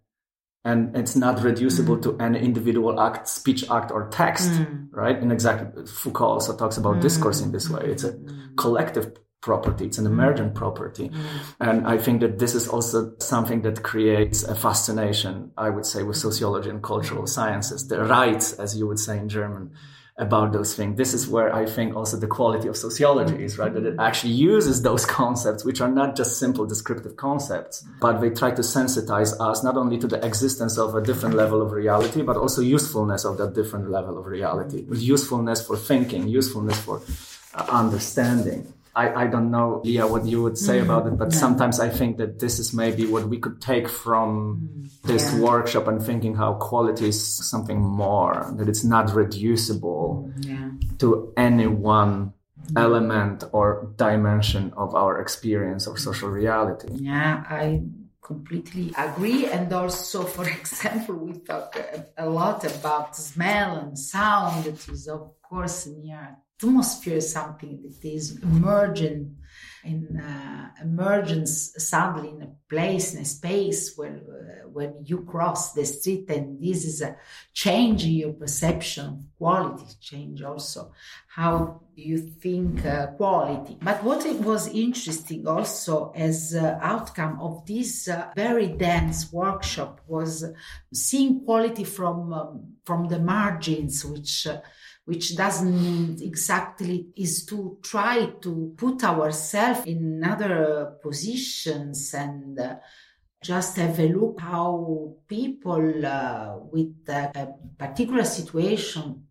and 0.66 0.96
it's 0.96 1.14
not 1.14 1.42
reducible 1.42 1.96
mm. 1.96 2.02
to 2.02 2.18
any 2.18 2.40
individual 2.40 3.00
act, 3.00 3.28
speech 3.28 3.70
act 3.70 3.92
or 3.92 4.09
text, 4.09 4.50
mm. 4.50 4.88
right? 4.90 5.16
And 5.16 5.30
exactly 5.30 5.87
Foucault 5.87 6.26
also 6.26 6.56
talks 6.56 6.76
about 6.76 6.96
mm. 6.96 7.02
discourse 7.02 7.40
in 7.40 7.52
this 7.52 7.70
way. 7.70 7.82
It's 7.85 8.02
a 8.02 8.18
collective 8.56 9.16
property. 9.46 9.85
It's 9.87 9.98
an 9.98 10.06
emergent 10.06 10.50
property. 10.62 11.09
Mm. 11.09 11.22
And 11.68 11.87
I 11.94 11.96
think 12.04 12.20
that 12.20 12.35
this 12.42 12.52
is 12.61 12.66
also 12.74 12.98
something 13.20 13.62
that 13.62 13.76
creates 13.90 14.38
a 14.42 14.56
fascination, 14.66 15.35
I 15.66 15.68
would 15.74 15.87
say, 15.92 16.00
with 16.02 16.18
sociology 16.28 16.68
and 16.74 16.82
cultural 16.82 17.26
sciences, 17.37 17.87
the 17.87 18.00
rights, 18.18 18.46
as 18.64 18.76
you 18.78 18.85
would 18.88 18.98
say 18.98 19.16
in 19.22 19.28
German, 19.28 19.70
about 20.18 20.52
those 20.52 20.74
things. 20.74 20.96
This 20.96 21.12
is 21.12 21.28
where 21.28 21.54
I 21.54 21.66
think 21.66 21.94
also 21.94 22.16
the 22.16 22.32
quality 22.38 22.68
of 22.68 22.76
sociology 22.76 23.38
is, 23.44 23.59
right? 23.61 23.72
That 23.76 23.85
it 23.85 23.96
actually 24.09 24.32
uses 24.32 24.82
those 24.82 25.04
concepts, 25.20 25.64
which 25.64 25.80
are 25.80 25.92
not 26.00 26.16
just 26.16 26.38
simple 26.38 26.64
descriptive 26.66 27.16
concepts, 27.16 27.85
but 28.00 28.20
they 28.20 28.30
try 28.30 28.50
to 28.61 28.62
sensitize 28.62 29.32
us 29.48 29.62
not 29.62 29.76
only 29.76 29.98
to 29.98 30.09
the 30.12 30.20
existence 30.30 30.78
of 30.78 30.94
a 30.94 31.02
different 31.02 31.35
level 31.42 31.61
of 31.64 31.70
reality, 31.82 32.22
but 32.22 32.37
also 32.37 32.61
usefulness 32.62 33.24
of 33.24 33.37
that 33.40 33.54
different 33.54 33.90
level 33.90 34.18
of 34.18 34.24
reality, 34.26 34.80
usefulness 34.90 35.66
for 35.66 35.76
thinking, 35.76 36.22
usefulness 36.40 36.78
for 36.80 36.96
uh, 37.54 37.66
understanding. 37.82 38.72
I, 38.96 39.24
I 39.24 39.26
don't 39.26 39.50
know, 39.50 39.82
Leah, 39.85 40.06
what 40.06 40.24
you 40.24 40.42
would 40.42 40.56
say 40.56 40.78
mm, 40.78 40.85
about 40.85 41.06
it, 41.06 41.18
but 41.18 41.30
yeah. 41.30 41.38
sometimes 41.38 41.78
I 41.80 41.90
think 41.90 42.16
that 42.16 42.38
this 42.38 42.59
is 42.59 42.72
maybe 42.72 43.04
what 43.04 43.28
we 43.28 43.38
could 43.38 43.61
take 43.61 43.90
from 43.90 44.70
mm, 44.72 45.02
this 45.02 45.35
yeah. 45.35 45.40
workshop 45.40 45.87
and 45.87 46.02
thinking 46.02 46.35
how 46.35 46.54
quality 46.54 47.09
is 47.09 47.20
something 47.50 47.78
more, 47.78 48.50
that 48.56 48.70
it's 48.70 48.85
not 48.85 49.14
reducible 49.14 50.32
yeah. 50.38 50.70
to 50.98 51.30
any 51.37 51.66
one 51.66 52.32
element 52.74 53.44
or 53.52 53.92
dimension 53.96 54.72
of 54.78 54.94
our 54.94 55.20
experience 55.20 55.87
of 55.87 55.98
social 55.98 56.30
reality. 56.30 56.88
Yeah, 56.92 57.44
I 57.46 57.82
completely 58.22 58.94
agree. 58.96 59.44
And 59.44 59.70
also, 59.74 60.24
for 60.24 60.48
example, 60.61 61.16
we 61.16 61.35
talk 61.40 61.78
a 62.16 62.28
lot 62.30 62.64
about 62.64 63.14
smell 63.14 63.76
and 63.76 63.98
sound. 63.98 64.64
That 64.64 64.88
is, 64.88 65.06
of 65.06 65.42
course, 65.42 65.87
near 65.87 66.38
atmosphere 66.62 67.16
is 67.16 67.32
something 67.32 67.82
that 67.82 68.08
is 68.08 68.38
emergent 68.42 69.32
in 69.84 70.18
uh, 70.18 70.70
emergence 70.82 71.72
suddenly 71.78 72.30
in 72.30 72.42
a 72.42 72.50
place 72.68 73.14
in 73.14 73.20
a 73.20 73.24
space 73.24 73.96
where 73.96 74.16
uh, 74.16 74.68
when 74.68 74.94
you 75.04 75.22
cross 75.22 75.72
the 75.74 75.84
street 75.84 76.28
and 76.30 76.60
this 76.60 76.84
is 76.84 77.00
a 77.02 77.16
change 77.52 78.04
in 78.04 78.12
your 78.12 78.32
perception 78.32 79.06
of 79.06 79.18
quality 79.38 79.86
change 80.00 80.42
also 80.42 80.92
how 81.28 81.82
you 81.94 82.16
think 82.16 82.84
uh, 82.86 83.08
quality. 83.08 83.76
But 83.82 84.02
what 84.02 84.24
it 84.24 84.40
was 84.40 84.68
interesting 84.68 85.46
also 85.46 86.10
as 86.16 86.54
uh, 86.54 86.78
outcome 86.80 87.38
of 87.40 87.66
this 87.66 88.08
uh, 88.08 88.30
very 88.34 88.68
dense 88.68 89.32
workshop 89.32 90.00
was 90.06 90.44
seeing 90.92 91.44
quality 91.44 91.84
from 91.84 92.32
um, 92.32 92.72
from 92.84 93.08
the 93.08 93.18
margins 93.18 94.04
which 94.04 94.46
uh, 94.46 94.60
which 95.06 95.36
doesn't 95.36 96.20
exactly 96.20 97.08
is 97.16 97.46
to 97.46 97.78
try 97.82 98.26
to 98.42 98.74
put 98.76 99.02
ourselves 99.04 99.86
in 99.86 100.22
other 100.24 100.96
positions 101.00 102.12
and 102.12 102.58
uh, 102.58 102.74
just 103.42 103.76
have 103.76 103.98
a 104.00 104.08
look 104.08 104.40
how 104.40 105.14
people 105.28 106.04
uh, 106.04 106.56
with 106.72 107.08
a, 107.08 107.30
a 107.34 107.48
particular 107.78 108.24
situation, 108.24 109.24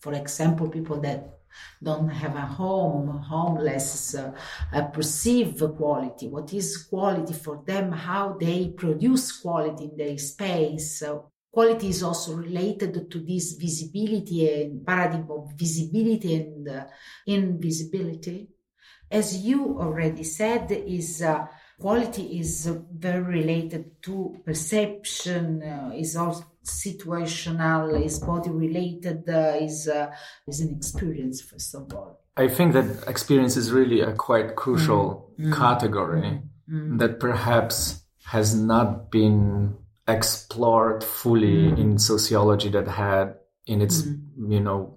for 0.00 0.14
example, 0.14 0.68
people 0.70 0.98
that 1.02 1.38
don't 1.82 2.08
have 2.08 2.34
a 2.34 2.46
home, 2.46 3.08
homeless, 3.18 4.14
uh, 4.14 4.32
uh, 4.72 4.82
perceive 4.84 5.62
quality. 5.76 6.28
What 6.28 6.54
is 6.54 6.76
quality 6.84 7.34
for 7.34 7.62
them? 7.66 7.92
How 7.92 8.36
they 8.40 8.68
produce 8.68 9.32
quality 9.32 9.84
in 9.84 9.96
their 9.96 10.16
space. 10.16 10.98
So 10.98 11.32
Quality 11.58 11.88
is 11.88 12.04
also 12.04 12.36
related 12.36 13.10
to 13.10 13.18
this 13.18 13.54
visibility 13.54 14.48
and 14.48 14.86
paradigm 14.86 15.28
of 15.28 15.50
visibility 15.56 16.36
and 16.36 16.68
uh, 16.68 16.84
invisibility. 17.26 18.48
As 19.10 19.44
you 19.44 19.76
already 19.76 20.22
said, 20.22 20.70
is 20.70 21.20
uh, 21.20 21.46
quality 21.80 22.38
is 22.38 22.70
very 22.96 23.22
related 23.22 24.00
to 24.02 24.36
perception, 24.44 25.60
uh, 25.64 25.90
is 25.96 26.14
also 26.14 26.44
situational, 26.64 28.04
is 28.04 28.20
body 28.20 28.50
related, 28.50 29.28
uh, 29.28 29.56
is 29.60 29.88
uh, 29.88 30.12
is 30.46 30.60
an 30.60 30.76
experience 30.76 31.40
first 31.40 31.74
of 31.74 31.92
all. 31.92 32.20
I 32.36 32.46
think 32.46 32.72
that 32.74 32.86
experience 33.08 33.56
is 33.56 33.72
really 33.72 34.00
a 34.00 34.12
quite 34.12 34.54
crucial 34.54 35.34
mm. 35.36 35.52
category 35.52 36.40
mm. 36.70 36.98
that 37.00 37.18
perhaps 37.18 38.02
has 38.26 38.54
not 38.54 39.10
been 39.10 39.74
explored 40.08 41.04
fully 41.04 41.70
mm. 41.70 41.78
in 41.78 41.98
sociology 41.98 42.70
that 42.70 42.88
had 42.88 43.34
in 43.66 43.82
its 43.82 44.02
mm. 44.02 44.18
you 44.48 44.58
know 44.58 44.96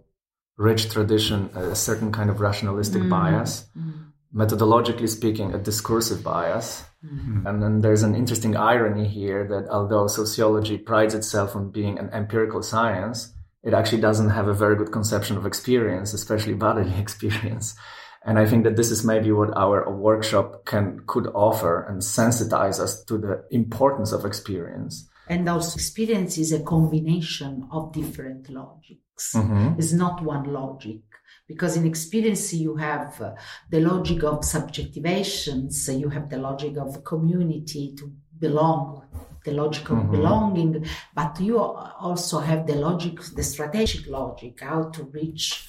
rich 0.57 0.89
tradition 0.89 1.49
a 1.53 1.75
certain 1.75 2.11
kind 2.11 2.29
of 2.29 2.39
rationalistic 2.39 3.01
mm. 3.01 3.09
bias 3.09 3.65
mm. 3.77 4.11
methodologically 4.33 5.09
speaking 5.09 5.53
a 5.53 5.57
discursive 5.57 6.23
bias 6.23 6.85
mm. 7.05 7.45
and 7.45 7.61
then 7.61 7.81
there's 7.81 8.03
an 8.03 8.15
interesting 8.15 8.55
irony 8.55 9.07
here 9.07 9.45
that 9.45 9.67
although 9.69 10.07
sociology 10.07 10.77
prides 10.77 11.13
itself 11.13 11.55
on 11.55 11.69
being 11.69 11.99
an 11.99 12.09
empirical 12.11 12.63
science 12.63 13.33
it 13.63 13.73
actually 13.73 14.01
doesn't 14.01 14.29
have 14.29 14.47
a 14.47 14.53
very 14.53 14.77
good 14.77 14.91
conception 14.93 15.35
of 15.35 15.45
experience 15.45 16.13
especially 16.13 16.53
bodily 16.53 16.93
experience 17.05 17.75
and 18.23 18.37
I 18.37 18.45
think 18.45 18.63
that 18.65 18.75
this 18.75 18.91
is 18.91 19.03
maybe 19.03 19.31
what 19.31 19.55
our 19.57 19.91
workshop 19.91 20.65
can 20.65 21.01
could 21.07 21.27
offer 21.33 21.85
and 21.87 22.01
sensitize 22.01 22.79
us 22.79 23.03
to 23.05 23.17
the 23.17 23.43
importance 23.49 24.11
of 24.11 24.25
experience. 24.25 25.07
And 25.27 25.47
also 25.47 25.75
experience 25.75 26.37
is 26.37 26.51
a 26.51 26.61
combination 26.61 27.67
of 27.71 27.93
different 27.93 28.49
logics. 28.49 29.33
Mm-hmm. 29.33 29.79
It's 29.79 29.93
not 29.93 30.21
one 30.23 30.51
logic 30.53 31.01
because 31.47 31.77
in 31.77 31.85
experience 31.85 32.53
you 32.53 32.75
have 32.75 33.19
uh, 33.21 33.33
the 33.69 33.79
logic 33.79 34.23
of 34.23 34.41
subjectivations, 34.41 35.99
you 35.99 36.09
have 36.09 36.29
the 36.29 36.37
logic 36.37 36.77
of 36.77 37.03
community 37.03 37.93
to 37.97 38.11
belong, 38.37 39.03
the 39.45 39.51
logic 39.51 39.89
of 39.89 39.97
mm-hmm. 39.97 40.11
belonging, 40.11 40.85
but 41.13 41.39
you 41.39 41.57
also 41.59 42.39
have 42.39 42.67
the 42.67 42.75
logic, 42.75 43.19
the 43.35 43.43
strategic 43.43 44.07
logic, 44.07 44.61
how 44.61 44.83
to 44.89 45.03
reach 45.05 45.67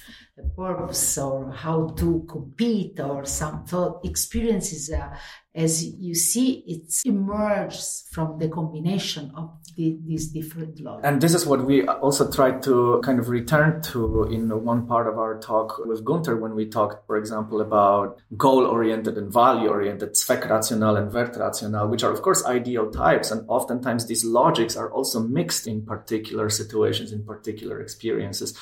purpose 0.55 1.17
or 1.17 1.51
how 1.51 1.87
to 1.97 2.25
compete 2.27 2.99
or 2.99 3.25
some 3.25 3.63
thought 3.65 4.03
experiences. 4.03 4.91
Uh, 4.91 5.15
as 5.55 5.85
you 5.85 6.15
see, 6.15 6.63
it 6.65 6.91
emerges 7.05 8.07
from 8.11 8.39
the 8.39 8.49
combination 8.49 9.31
of 9.35 9.51
the, 9.75 9.99
these 10.03 10.29
different 10.29 10.79
laws. 10.79 11.01
And 11.03 11.21
this 11.21 11.35
is 11.35 11.45
what 11.45 11.63
we 11.63 11.85
also 11.87 12.31
tried 12.31 12.63
to 12.63 12.99
kind 13.03 13.19
of 13.19 13.29
return 13.29 13.81
to 13.83 14.23
in 14.23 14.49
one 14.63 14.87
part 14.87 15.07
of 15.07 15.19
our 15.19 15.39
talk 15.39 15.79
with 15.85 16.03
Gunther 16.03 16.37
when 16.37 16.55
we 16.55 16.65
talked, 16.65 17.05
for 17.05 17.17
example, 17.17 17.61
about 17.61 18.19
goal-oriented 18.35 19.15
and 19.15 19.31
value-oriented, 19.31 20.13
Zweckrational 20.13 20.97
and 20.99 21.11
Wertrational, 21.11 21.87
which 21.87 22.03
are 22.03 22.11
of 22.11 22.23
course 22.23 22.43
ideal 22.45 22.89
types. 22.89 23.29
And 23.29 23.47
oftentimes 23.47 24.07
these 24.07 24.25
logics 24.25 24.75
are 24.75 24.91
also 24.91 25.19
mixed 25.19 25.67
in 25.67 25.85
particular 25.85 26.49
situations, 26.49 27.11
in 27.11 27.23
particular 27.23 27.79
experiences. 27.79 28.57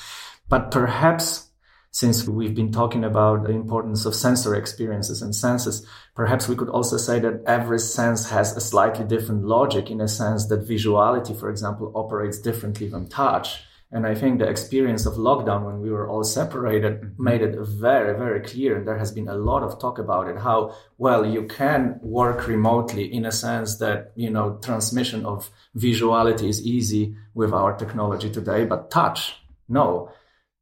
But 0.50 0.70
perhaps 0.70 1.51
since 1.92 2.26
we've 2.26 2.54
been 2.54 2.72
talking 2.72 3.04
about 3.04 3.44
the 3.44 3.52
importance 3.52 4.06
of 4.06 4.14
sensory 4.14 4.58
experiences 4.58 5.20
and 5.20 5.34
senses, 5.34 5.86
perhaps 6.14 6.48
we 6.48 6.56
could 6.56 6.70
also 6.70 6.96
say 6.96 7.20
that 7.20 7.42
every 7.46 7.78
sense 7.78 8.30
has 8.30 8.56
a 8.56 8.60
slightly 8.60 9.04
different 9.04 9.44
logic 9.44 9.90
in 9.90 10.00
a 10.00 10.08
sense 10.08 10.46
that 10.46 10.66
visuality, 10.66 11.38
for 11.38 11.50
example, 11.50 11.92
operates 11.94 12.38
differently 12.38 12.88
than 12.88 13.08
touch. 13.08 13.62
And 13.94 14.06
I 14.06 14.14
think 14.14 14.38
the 14.38 14.48
experience 14.48 15.04
of 15.04 15.14
lockdown 15.16 15.66
when 15.66 15.80
we 15.82 15.90
were 15.90 16.08
all 16.08 16.24
separated 16.24 17.02
mm-hmm. 17.02 17.22
made 17.22 17.42
it 17.42 17.58
very, 17.58 18.16
very 18.16 18.40
clear. 18.40 18.78
And 18.78 18.88
there 18.88 18.96
has 18.96 19.12
been 19.12 19.28
a 19.28 19.34
lot 19.34 19.62
of 19.62 19.78
talk 19.78 19.98
about 19.98 20.28
it, 20.28 20.38
how 20.38 20.74
well 20.96 21.26
you 21.26 21.42
can 21.42 22.00
work 22.00 22.46
remotely 22.46 23.12
in 23.12 23.26
a 23.26 23.32
sense 23.32 23.76
that, 23.76 24.12
you 24.16 24.30
know, 24.30 24.58
transmission 24.62 25.26
of 25.26 25.50
visuality 25.76 26.48
is 26.48 26.66
easy 26.66 27.14
with 27.34 27.52
our 27.52 27.76
technology 27.76 28.30
today, 28.30 28.64
but 28.64 28.90
touch, 28.90 29.36
no 29.68 30.10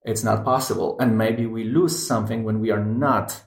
it's 0.05 0.25
not 0.25 0.45
possible. 0.45 0.97
And 0.99 1.19
maybe 1.19 1.47
we 1.47 1.65
lose 1.65 2.07
something 2.07 2.45
when 2.45 2.61
we 2.61 2.71
are 2.71 2.85
not 2.85 3.43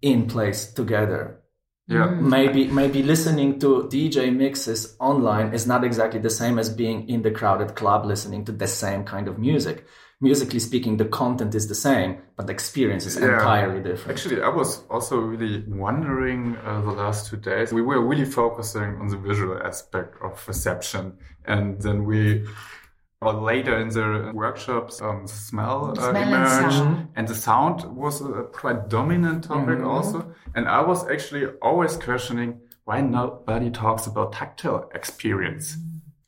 in 0.00 0.26
place 0.26 0.72
together. 0.72 1.42
Yeah. 1.88 2.08
Mm. 2.08 2.20
Maybe 2.22 2.66
maybe 2.68 3.02
listening 3.02 3.58
to 3.60 3.88
DJ 3.90 4.34
mixes 4.34 4.96
online 5.00 5.52
is 5.52 5.66
not 5.66 5.84
exactly 5.84 6.20
the 6.20 6.30
same 6.30 6.58
as 6.58 6.68
being 6.70 7.08
in 7.08 7.22
the 7.22 7.30
crowded 7.30 7.74
club 7.74 8.06
listening 8.06 8.44
to 8.46 8.52
the 8.52 8.68
same 8.68 9.04
kind 9.04 9.28
of 9.28 9.38
music. 9.38 9.86
Musically 10.20 10.60
speaking, 10.60 10.98
the 10.98 11.06
content 11.06 11.52
is 11.56 11.66
the 11.66 11.74
same, 11.74 12.22
but 12.36 12.46
the 12.46 12.52
experience 12.52 13.06
is 13.06 13.16
yeah. 13.16 13.24
entirely 13.24 13.82
different. 13.82 14.16
Actually, 14.16 14.40
I 14.40 14.50
was 14.50 14.84
also 14.88 15.18
really 15.18 15.64
wondering 15.66 16.56
uh, 16.64 16.80
the 16.80 16.92
last 16.92 17.28
two 17.28 17.36
days. 17.36 17.72
We 17.72 17.82
were 17.82 18.00
really 18.00 18.24
focusing 18.24 19.00
on 19.00 19.08
the 19.08 19.16
visual 19.16 19.58
aspect 19.58 20.14
of 20.22 20.40
perception, 20.46 21.18
and 21.44 21.82
then 21.82 22.04
we 22.04 22.46
or 23.22 23.32
later 23.32 23.78
in 23.78 23.88
the 23.88 24.32
workshops, 24.34 25.00
um, 25.00 25.26
smell, 25.28 25.92
uh, 25.92 26.10
smell 26.10 26.22
emerged, 26.22 26.76
and, 26.76 27.08
and, 27.14 27.28
the 27.28 27.34
sound 27.34 27.84
was 27.84 28.20
a 28.20 28.42
quite 28.52 28.88
dominant 28.88 29.44
topic 29.44 29.78
mm 29.78 29.84
-hmm. 29.84 29.94
also. 29.94 30.18
And 30.54 30.66
I 30.66 30.80
was 30.90 31.00
actually 31.14 31.46
always 31.60 31.96
questioning 31.96 32.60
why 32.84 33.00
nobody 33.00 33.70
talks 33.70 34.06
about 34.06 34.32
tactile 34.32 34.80
experience. 34.94 35.66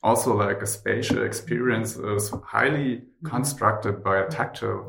Also, 0.01 0.29
like 0.47 0.61
a 0.63 0.65
spatial 0.65 1.23
experience 1.23 1.91
is 2.15 2.33
highly 2.55 3.01
constructed 3.23 3.95
by 4.03 4.15
a 4.25 4.27
tactile 4.37 4.85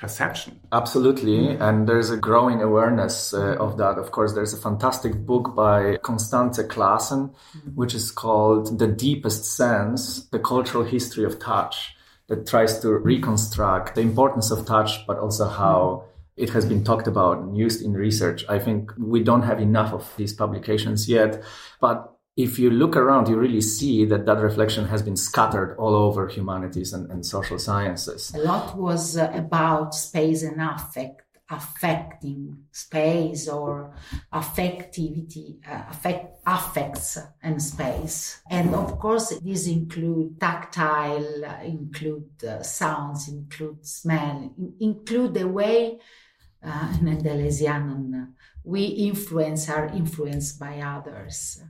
perception. 0.00 0.58
Absolutely. 0.72 1.50
And 1.50 1.86
there's 1.86 2.10
a 2.10 2.16
growing 2.16 2.62
awareness 2.62 3.34
uh, 3.34 3.56
of 3.56 3.76
that. 3.76 3.98
Of 3.98 4.10
course, 4.10 4.32
there's 4.32 4.54
a 4.54 4.56
fantastic 4.56 5.14
book 5.26 5.54
by 5.54 5.98
Constance 5.98 6.58
Classen, 6.58 7.34
which 7.74 7.94
is 7.94 8.10
called 8.10 8.78
The 8.78 8.88
Deepest 8.88 9.44
Sense, 9.44 10.24
The 10.30 10.38
Cultural 10.38 10.84
History 10.84 11.24
of 11.24 11.38
Touch, 11.38 11.94
that 12.28 12.46
tries 12.46 12.78
to 12.80 12.90
reconstruct 12.92 13.94
the 13.94 14.00
importance 14.00 14.50
of 14.50 14.64
touch, 14.64 15.06
but 15.06 15.18
also 15.18 15.48
how 15.48 16.04
it 16.36 16.48
has 16.50 16.64
been 16.64 16.82
talked 16.82 17.06
about 17.06 17.38
and 17.38 17.56
used 17.56 17.82
in 17.82 17.92
research. 17.92 18.44
I 18.48 18.58
think 18.58 18.92
we 18.96 19.22
don't 19.22 19.42
have 19.42 19.60
enough 19.60 19.92
of 19.92 20.10
these 20.16 20.32
publications 20.32 21.08
yet, 21.08 21.42
but 21.80 22.16
if 22.42 22.58
you 22.58 22.70
look 22.70 22.96
around, 22.96 23.28
you 23.28 23.36
really 23.36 23.60
see 23.60 24.04
that 24.06 24.26
that 24.26 24.38
reflection 24.38 24.86
has 24.86 25.02
been 25.02 25.16
scattered 25.16 25.76
all 25.78 25.94
over 25.94 26.28
humanities 26.28 26.92
and, 26.92 27.10
and 27.10 27.24
social 27.24 27.58
sciences. 27.58 28.32
A 28.34 28.38
lot 28.38 28.76
was 28.76 29.16
uh, 29.16 29.30
about 29.34 29.94
space 29.94 30.42
and 30.42 30.60
affect, 30.60 31.22
affecting 31.50 32.64
space 32.70 33.48
or 33.48 33.94
affectivity, 34.32 35.58
uh, 35.68 35.84
affect, 35.90 36.36
affects 36.46 37.18
and 37.42 37.62
space. 37.62 38.40
And 38.50 38.74
of 38.74 38.98
course, 38.98 39.30
these 39.38 39.68
include 39.68 40.40
tactile, 40.40 41.44
uh, 41.44 41.62
include 41.64 42.44
uh, 42.44 42.62
sounds, 42.62 43.28
include 43.28 43.86
smell, 43.86 44.52
in, 44.56 44.74
include 44.80 45.34
the 45.34 45.48
way 45.48 45.98
uh, 46.62 46.94
in 47.00 47.08
we 48.62 48.84
influence 48.84 49.70
are 49.70 49.86
influenced 49.86 50.60
by 50.60 50.80
others 50.80 51.62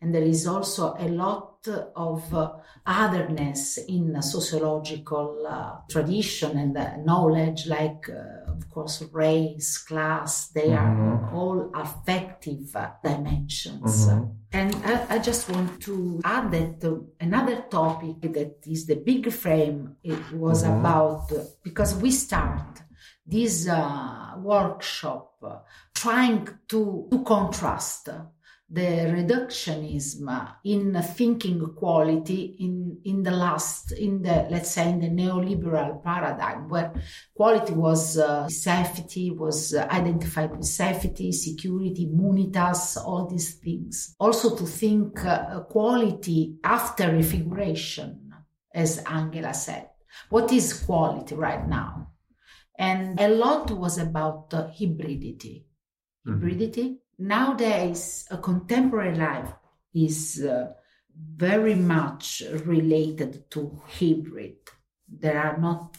and 0.00 0.14
there 0.14 0.22
is 0.22 0.46
also 0.46 0.94
a 0.98 1.08
lot 1.08 1.56
of 1.96 2.34
uh, 2.34 2.52
otherness 2.84 3.78
in 3.88 4.20
sociological 4.22 5.46
uh, 5.48 5.76
tradition 5.90 6.58
and 6.58 6.76
uh, 6.76 6.96
knowledge, 6.98 7.66
like, 7.66 8.08
uh, 8.08 8.52
of 8.52 8.68
course, 8.70 9.02
race, 9.12 9.78
class, 9.78 10.48
they 10.48 10.68
mm-hmm. 10.68 11.02
are 11.02 11.34
all 11.34 11.70
affective 11.74 12.76
dimensions. 13.02 14.06
Mm-hmm. 14.06 14.30
And 14.52 14.74
I, 14.84 15.16
I, 15.16 15.18
just 15.18 15.50
want 15.50 15.82
to 15.82 16.20
add 16.24 16.50
that 16.52 17.06
another 17.20 17.64
topic 17.68 18.20
that 18.32 18.58
is 18.66 18.86
the 18.86 18.96
big 18.96 19.32
frame, 19.32 19.96
it 20.02 20.32
was 20.32 20.62
mm-hmm. 20.62 20.78
about, 20.78 21.32
because 21.62 21.94
we 21.96 22.10
start 22.10 22.82
this 23.26 23.66
uh, 23.68 24.34
workshop 24.38 25.32
trying 25.94 26.48
to, 26.68 27.08
to 27.10 27.24
contrast 27.24 28.08
the 28.68 28.82
reductionism 28.82 30.56
in 30.64 31.00
thinking 31.00 31.64
quality 31.76 32.56
in, 32.58 32.98
in 33.04 33.22
the 33.22 33.30
last, 33.30 33.92
in 33.92 34.22
the, 34.22 34.48
let's 34.50 34.72
say, 34.72 34.90
in 34.90 34.98
the 34.98 35.08
neoliberal 35.08 36.02
paradigm, 36.02 36.68
where 36.68 36.92
quality 37.34 37.72
was 37.72 38.18
uh, 38.18 38.48
safety, 38.48 39.30
was 39.30 39.72
uh, 39.72 39.86
identified 39.90 40.50
with 40.56 40.66
safety, 40.66 41.30
security, 41.30 42.08
munitas, 42.12 42.96
all 42.96 43.28
these 43.28 43.54
things. 43.54 44.16
Also 44.18 44.56
to 44.56 44.64
think 44.66 45.24
uh, 45.24 45.60
quality 45.60 46.56
after 46.64 47.12
refiguration, 47.12 48.32
as 48.74 48.98
Angela 49.06 49.54
said. 49.54 49.90
What 50.28 50.50
is 50.50 50.72
quality 50.72 51.36
right 51.36 51.68
now? 51.68 52.08
And 52.78 53.20
a 53.20 53.28
lot 53.28 53.70
was 53.70 53.96
about 53.96 54.50
hybridity. 54.50 55.64
Mm-hmm. 56.26 56.32
Hybridity 56.32 56.96
nowadays 57.18 58.26
a 58.30 58.38
contemporary 58.38 59.16
life 59.16 59.52
is 59.94 60.44
uh, 60.44 60.72
very 61.36 61.74
much 61.74 62.42
related 62.64 63.50
to 63.50 63.80
hybrid 63.86 64.56
there 65.08 65.40
are 65.40 65.58
not 65.58 65.96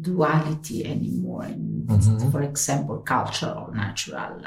duality 0.00 0.84
anymore 0.84 1.44
in 1.44 1.86
mm-hmm. 1.86 2.30
for 2.30 2.42
example 2.42 2.98
culture 2.98 3.54
or 3.56 3.74
natural 3.74 4.40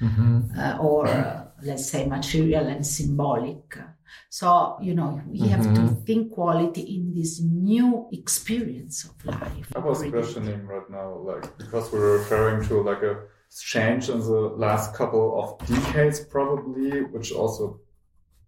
mm-hmm. 0.00 0.40
uh, 0.58 0.76
or 0.78 1.06
uh, 1.06 1.44
let's 1.62 1.88
say 1.88 2.06
material 2.06 2.66
and 2.66 2.86
symbolic 2.86 3.78
so 4.28 4.76
you 4.82 4.94
know 4.94 5.22
we 5.26 5.38
mm-hmm. 5.38 5.48
have 5.48 5.62
to 5.62 5.80
mm-hmm. 5.80 6.04
think 6.04 6.32
quality 6.32 6.82
in 6.96 7.14
this 7.14 7.40
new 7.40 8.08
experience 8.12 9.04
of 9.04 9.24
life 9.24 9.72
i 9.76 9.78
was 9.78 10.02
questioning 10.02 10.66
right 10.66 10.90
now 10.90 11.14
like 11.14 11.56
because 11.58 11.90
we're 11.92 12.18
referring 12.18 12.66
to 12.66 12.82
like 12.82 13.02
a 13.02 13.22
changed 13.58 14.08
in 14.08 14.20
the 14.20 14.52
last 14.56 14.94
couple 14.94 15.42
of 15.42 15.68
decades, 15.68 16.20
probably, 16.20 17.02
which 17.02 17.32
also 17.32 17.80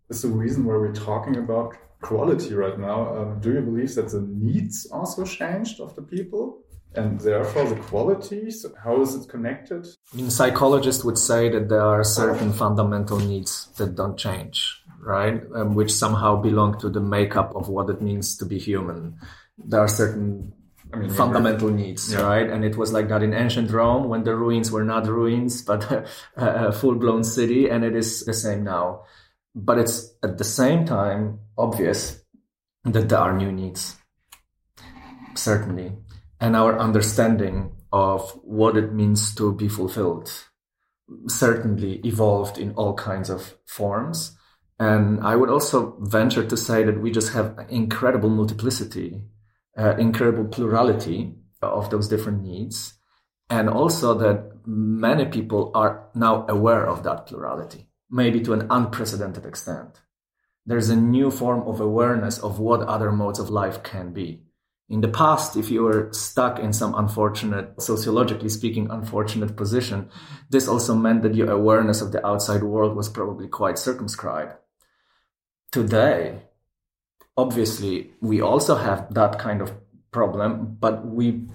is 0.09 0.23
the 0.23 0.29
reason 0.29 0.65
why 0.65 0.75
we're 0.75 0.93
talking 0.93 1.37
about 1.37 1.75
quality 2.01 2.55
right 2.55 2.79
now. 2.79 3.17
Um, 3.17 3.41
do 3.41 3.53
you 3.53 3.61
believe 3.61 3.95
that 3.95 4.11
the 4.11 4.21
needs 4.21 4.87
also 4.93 5.25
changed 5.25 5.81
of 5.81 5.95
the 5.97 6.03
people? 6.03 6.59
And 6.95 7.19
therefore, 7.21 7.65
the 7.65 7.77
qualities, 7.77 8.67
how 8.85 9.01
is 9.01 9.15
it 9.15 9.29
connected? 9.29 9.87
I 10.13 10.17
mean, 10.17 10.31
psychologists 10.31 11.05
would 11.05 11.17
say 11.17 11.49
that 11.49 11.71
there 11.71 11.81
are 11.81 12.05
certain 12.05 12.53
fundamental 12.53 13.19
needs 13.19 13.69
that 13.79 13.95
don't 13.95 14.19
change, 14.19 14.83
right? 15.01 15.41
Um, 15.55 15.75
which 15.75 15.91
somehow 15.91 16.37
belong 16.37 16.79
to 16.81 16.91
the 16.91 17.01
makeup 17.01 17.57
of 17.57 17.69
what 17.69 17.89
it 17.89 18.03
means 18.03 18.37
to 18.37 18.45
be 18.45 18.59
human. 18.59 19.17
There 19.57 19.81
are 19.81 19.89
certain 19.89 20.53
I 20.93 20.99
mean, 20.99 21.11
fundamental 21.11 21.71
needs, 21.71 22.13
yeah. 22.13 22.21
right? 22.21 22.51
And 22.51 22.65
it 22.65 22.77
was 22.77 22.93
like 22.93 23.09
that 23.09 23.23
in 23.23 23.33
ancient 23.33 23.71
Rome 23.71 24.09
when 24.09 24.25
the 24.25 24.35
ruins 24.35 24.71
were 24.71 24.85
not 24.85 25.07
ruins, 25.07 25.63
but 25.63 25.91
a, 26.37 26.67
a 26.69 26.73
full 26.73 26.97
blown 26.97 27.25
city. 27.25 27.69
And 27.69 27.85
it 27.85 27.97
is 27.97 28.25
the 28.25 28.35
same 28.35 28.65
now. 28.65 29.05
But 29.55 29.79
it's 29.79 30.15
at 30.23 30.39
the 30.39 30.45
same 30.45 30.85
time 30.85 31.41
obvious 31.57 32.23
that 32.85 33.09
there 33.09 33.19
are 33.19 33.37
new 33.37 33.53
needs. 33.53 33.97
Certainly. 35.35 35.93
And 36.41 36.57
our 36.57 36.79
understanding 36.79 37.73
of 37.93 38.31
what 38.43 38.77
it 38.77 38.93
means 38.93 39.35
to 39.37 39.55
be 39.55 39.69
fulfilled 39.69 40.31
certainly 41.29 42.01
evolved 42.05 42.59
in 42.59 42.73
all 42.73 42.95
kinds 42.95 43.31
of 43.31 43.55
forms. 43.67 44.37
And 44.79 45.21
I 45.21 45.37
would 45.37 45.51
also 45.51 45.97
venture 46.01 46.45
to 46.45 46.57
say 46.57 46.83
that 46.83 47.01
we 47.01 47.11
just 47.11 47.33
have 47.35 47.67
incredible 47.69 48.31
multiplicity 48.31 49.21
uh, 49.77 49.97
incredible 49.97 50.45
plurality 50.45 51.35
of 51.61 51.91
those 51.91 52.09
different 52.09 52.43
needs. 52.43 52.95
and 53.53 53.69
also 53.69 54.15
that 54.15 54.51
many 54.67 55.27
people 55.27 55.71
are 55.75 56.09
now 56.15 56.47
aware 56.49 56.87
of 56.89 57.03
that 57.03 57.27
plurality, 57.27 57.87
maybe 58.11 58.41
to 58.41 58.55
an 58.55 58.67
unprecedented 58.71 59.45
extent. 59.45 60.01
There's 60.65 60.89
a 60.89 60.97
new 60.97 61.31
form 61.31 61.69
of 61.69 61.79
awareness 61.79 62.39
of 62.39 62.59
what 62.59 62.81
other 62.89 63.13
modes 63.13 63.39
of 63.39 63.51
life 63.51 63.83
can 63.83 64.15
be. 64.15 64.45
In 64.89 65.03
the 65.03 65.09
past, 65.09 65.57
if 65.57 65.71
you 65.71 65.83
were 65.83 66.09
stuck 66.13 66.59
in 66.59 66.73
some 66.73 66.95
unfortunate, 66.95 67.81
sociologically 67.81 68.49
speaking, 68.49 68.91
unfortunate 68.91 69.55
position, 69.55 70.09
this 70.49 70.67
also 70.67 70.95
meant 70.95 71.23
that 71.23 71.35
your 71.35 71.51
awareness 71.51 72.01
of 72.01 72.13
the 72.13 72.27
outside 72.27 72.63
world 72.63 72.97
was 72.97 73.11
probably 73.11 73.49
quite 73.49 73.79
circumscribed. 73.79 74.55
Today, 75.73 76.45
obviously, 77.37 78.11
we 78.21 78.41
also 78.41 78.77
have 78.77 79.13
that 79.15 79.39
kind 79.39 79.61
of 79.61 79.73
problem, 80.11 80.77
but 80.81 81.07
we 81.07 81.47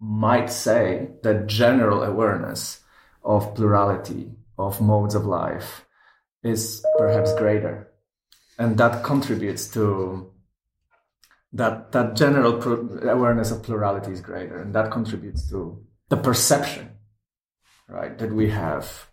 might 0.00 0.50
say 0.50 1.10
that 1.22 1.46
general 1.46 2.02
awareness 2.02 2.80
of 3.24 3.54
plurality 3.54 4.30
of 4.58 4.80
modes 4.80 5.14
of 5.14 5.26
life 5.26 5.84
is 6.42 6.84
perhaps 6.98 7.34
greater. 7.34 7.88
And 8.58 8.78
that 8.78 9.04
contributes 9.04 9.68
to 9.72 10.32
that 11.52 11.92
that 11.92 12.16
general 12.16 12.60
awareness 13.08 13.50
of 13.50 13.62
plurality 13.62 14.12
is 14.12 14.20
greater. 14.20 14.60
And 14.60 14.74
that 14.74 14.90
contributes 14.90 15.48
to 15.50 15.84
the 16.08 16.16
perception 16.16 16.90
right 17.88 18.18
that 18.18 18.32
we 18.32 18.50
have 18.50 19.06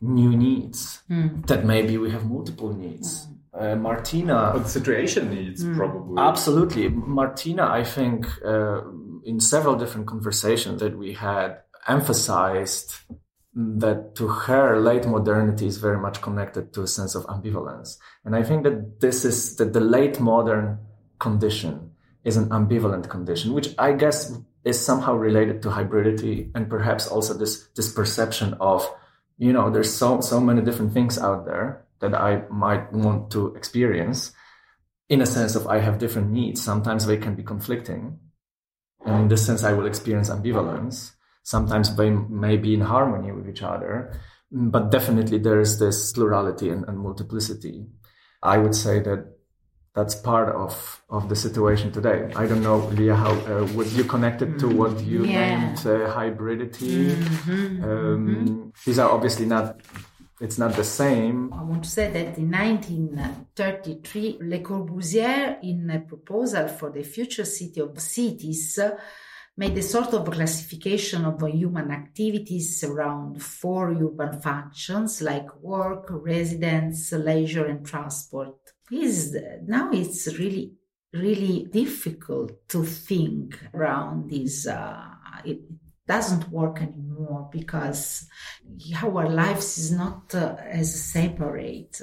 new 0.00 0.36
needs 0.36 1.02
Mm. 1.10 1.46
that 1.46 1.64
maybe 1.64 1.98
we 1.98 2.10
have 2.10 2.24
multiple 2.26 2.72
needs 2.72 3.26
uh, 3.58 3.76
martina 3.76 4.52
What 4.52 4.64
the 4.64 4.68
situation 4.68 5.34
needs, 5.34 5.64
probably. 5.64 6.20
Absolutely. 6.20 6.88
Martina, 6.88 7.66
I 7.66 7.84
think, 7.84 8.26
uh, 8.44 8.82
in 9.24 9.40
several 9.40 9.76
different 9.76 10.06
conversations 10.06 10.80
that 10.80 10.96
we 10.96 11.14
had, 11.14 11.58
emphasized 11.88 12.96
that 13.54 14.14
to 14.16 14.28
her, 14.28 14.78
late 14.78 15.06
modernity 15.06 15.66
is 15.66 15.78
very 15.78 15.98
much 15.98 16.20
connected 16.20 16.72
to 16.74 16.82
a 16.82 16.86
sense 16.86 17.14
of 17.14 17.24
ambivalence. 17.26 17.96
And 18.24 18.36
I 18.36 18.42
think 18.42 18.64
that 18.64 19.00
this 19.00 19.24
is 19.24 19.56
that 19.56 19.72
the 19.72 19.80
late 19.80 20.20
modern 20.20 20.78
condition 21.18 21.92
is 22.24 22.36
an 22.36 22.50
ambivalent 22.50 23.08
condition, 23.08 23.54
which 23.54 23.74
I 23.78 23.92
guess 23.92 24.36
is 24.64 24.84
somehow 24.84 25.14
related 25.14 25.62
to 25.62 25.68
hybridity 25.70 26.50
and 26.54 26.68
perhaps 26.68 27.06
also 27.06 27.32
this, 27.32 27.68
this 27.76 27.90
perception 27.90 28.54
of, 28.54 28.86
you 29.38 29.52
know, 29.52 29.70
there's 29.70 29.92
so, 29.92 30.20
so 30.20 30.40
many 30.40 30.60
different 30.60 30.92
things 30.92 31.18
out 31.18 31.46
there 31.46 31.85
that 32.00 32.14
I 32.14 32.42
might 32.50 32.92
want 32.92 33.30
to 33.32 33.54
experience 33.54 34.32
in 35.08 35.20
a 35.20 35.26
sense 35.26 35.54
of 35.54 35.66
I 35.66 35.78
have 35.78 35.98
different 35.98 36.30
needs. 36.30 36.62
Sometimes 36.62 37.06
they 37.06 37.16
can 37.16 37.34
be 37.34 37.42
conflicting. 37.42 38.18
And 39.04 39.22
in 39.22 39.28
this 39.28 39.46
sense, 39.46 39.62
I 39.62 39.72
will 39.72 39.86
experience 39.86 40.30
ambivalence. 40.30 41.12
Sometimes 41.42 41.94
they 41.96 42.10
may 42.10 42.56
be 42.56 42.74
in 42.74 42.80
harmony 42.80 43.30
with 43.32 43.48
each 43.48 43.62
other. 43.62 44.18
But 44.50 44.90
definitely 44.90 45.38
there 45.38 45.60
is 45.60 45.78
this 45.78 46.12
plurality 46.12 46.70
and, 46.70 46.84
and 46.88 46.98
multiplicity. 46.98 47.86
I 48.42 48.58
would 48.58 48.74
say 48.74 49.00
that 49.00 49.26
that's 49.94 50.14
part 50.14 50.54
of, 50.54 51.02
of 51.08 51.28
the 51.30 51.34
situation 51.36 51.90
today. 51.90 52.30
I 52.36 52.46
don't 52.46 52.62
know, 52.62 52.78
Leah, 52.98 53.14
how 53.16 53.32
uh, 53.32 53.66
would 53.74 53.90
you 53.92 54.04
connect 54.04 54.42
it 54.42 54.58
to 54.58 54.68
what 54.68 55.00
you 55.00 55.24
Yeah. 55.24 55.58
named 55.58 55.78
uh, 55.78 56.12
hybridity? 56.14 57.16
Um, 57.82 58.72
These 58.84 58.98
are 58.98 59.10
obviously 59.10 59.46
not, 59.46 59.80
it's 60.40 60.58
not 60.58 60.74
the 60.74 60.84
same. 60.84 61.52
I 61.52 61.62
want 61.62 61.84
to 61.84 61.90
say 61.90 62.10
that 62.10 62.36
in 62.38 62.50
1933, 62.50 64.38
Le 64.40 64.58
Corbusier, 64.58 65.58
in 65.62 65.88
a 65.90 66.00
proposal 66.00 66.68
for 66.68 66.90
the 66.90 67.02
future 67.02 67.44
city 67.44 67.80
of 67.80 67.98
cities, 68.00 68.78
made 69.56 69.78
a 69.78 69.82
sort 69.82 70.12
of 70.12 70.30
classification 70.30 71.24
of 71.24 71.40
human 71.48 71.90
activities 71.90 72.84
around 72.84 73.42
four 73.42 73.90
urban 73.92 74.38
functions 74.40 75.22
like 75.22 75.56
work, 75.62 76.08
residence, 76.10 77.12
leisure, 77.12 77.64
and 77.64 77.86
transport. 77.86 78.56
Now 78.90 79.90
it's 79.92 80.26
really 80.38 80.74
really 81.12 81.66
difficult 81.72 82.68
to 82.68 82.84
think 82.84 83.58
around 83.74 84.30
this. 84.30 84.66
Uh, 84.66 85.06
doesn't 86.06 86.48
work 86.50 86.80
anymore 86.80 87.48
because 87.50 88.26
our 89.02 89.28
lives 89.28 89.78
is 89.78 89.92
not 89.92 90.34
uh, 90.34 90.56
as 90.60 91.04
separate. 91.04 92.00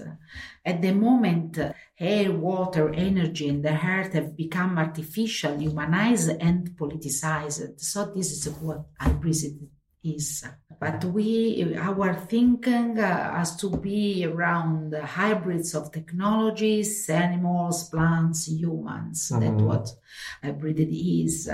At 0.66 0.82
the 0.82 0.92
moment, 0.92 1.58
air, 2.00 2.32
water, 2.32 2.94
energy, 2.94 3.48
and 3.50 3.64
the 3.64 3.74
earth 3.74 4.14
have 4.14 4.36
become 4.36 4.78
artificial, 4.78 5.58
humanized, 5.58 6.32
and 6.40 6.72
politicized. 6.72 7.80
So 7.80 8.12
this 8.14 8.32
is 8.32 8.50
what 8.56 8.86
hybridity 9.00 9.70
is. 10.04 10.46
But 10.80 11.06
we, 11.06 11.76
our 11.78 12.14
thinking 12.14 13.00
uh, 13.00 13.38
has 13.38 13.56
to 13.58 13.70
be 13.70 14.26
around 14.26 14.92
the 14.92 15.06
hybrids 15.06 15.74
of 15.76 15.94
technologies, 15.94 17.10
animals, 17.10 17.90
plants, 17.90 18.50
humans. 18.50 19.30
That's 19.30 19.62
what 19.62 19.90
hybridity 20.44 21.26
is. 21.26 21.50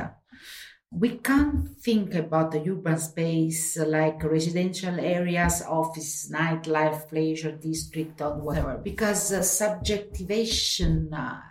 We 0.92 1.20
can't 1.20 1.70
think 1.78 2.16
about 2.16 2.52
the 2.52 2.68
urban 2.68 2.98
space 2.98 3.78
like 3.78 4.24
residential 4.24 5.00
areas, 5.00 5.62
office, 5.62 6.32
nightlife, 6.32 7.08
pleasure 7.10 7.52
district, 7.52 8.22
or 8.22 8.40
whatever, 8.40 8.78
because 8.78 9.32
uh, 9.32 9.44
subjectivation 9.44 11.14
uh, 11.14 11.42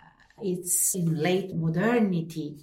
it's 0.41 0.93
in 0.95 1.15
late 1.15 1.55
modernity 1.55 2.57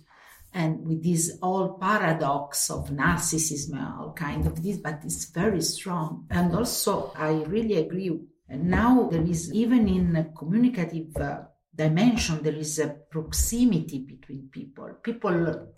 and 0.53 0.87
with 0.87 1.03
this 1.03 1.39
all 1.43 1.79
paradox 1.79 2.71
of 2.71 2.89
narcissism 2.89 3.99
all 3.99 4.13
kind 4.13 4.47
of 4.47 4.63
this 4.63 4.79
but 4.79 5.01
it's 5.05 5.27
very 5.27 5.61
strong. 5.61 6.27
And 6.31 6.55
also 6.55 7.13
i 7.17 7.33
really 7.45 7.77
agree 7.77 8.11
now 8.49 9.09
there 9.11 9.23
is 9.23 9.53
even 9.53 9.89
in 9.89 10.33
communicative 10.37 11.17
uh, 11.17 11.41
dimension 11.75 12.43
there 12.43 12.55
is 12.55 12.79
a 12.79 12.89
proximity 13.11 13.99
between 13.99 14.49
people. 14.51 14.89
People 15.03 15.69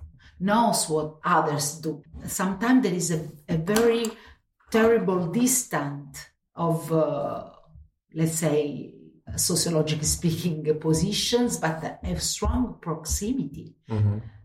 knows 0.40 0.88
what 0.88 1.16
others 1.24 1.76
do. 1.76 2.02
Sometimes 2.26 2.82
there 2.82 2.94
is 2.94 3.10
a, 3.10 3.28
a 3.48 3.56
very 3.56 4.06
terrible 4.70 5.26
distance 5.26 6.26
of 6.54 6.92
uh, 6.92 7.44
let's 8.14 8.34
say 8.34 8.94
sociologically 9.36 10.04
speaking 10.04 10.78
positions 10.80 11.58
but 11.58 12.00
a 12.02 12.20
strong 12.20 12.78
proximity. 12.80 13.74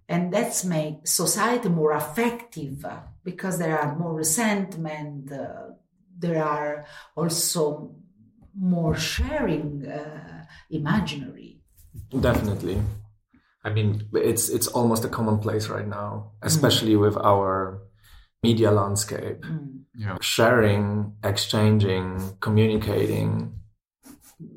And 0.09 0.33
that's 0.33 0.65
make 0.65 1.07
society 1.07 1.69
more 1.69 1.93
effective 1.93 2.83
uh, 2.85 2.99
because 3.23 3.57
there 3.57 3.79
are 3.79 3.97
more 3.97 4.13
resentment 4.13 5.31
uh, 5.31 5.71
there 6.23 6.43
are 6.43 6.85
also 7.15 7.95
more 8.57 8.95
sharing 8.95 9.85
uh, 9.85 10.45
imaginary. 10.69 11.59
Definitely. 12.19 12.81
I 13.63 13.69
mean, 13.69 14.09
it's 14.13 14.49
it's 14.49 14.67
almost 14.67 15.05
a 15.05 15.09
commonplace 15.09 15.69
right 15.69 15.87
now, 15.87 16.31
mm-hmm. 16.35 16.47
especially 16.47 16.95
with 16.95 17.17
our 17.17 17.81
media 18.43 18.71
landscape. 18.71 19.41
Mm. 19.41 19.83
Yeah. 19.95 20.17
Sharing, 20.21 21.13
exchanging, 21.23 22.37
communicating 22.41 23.53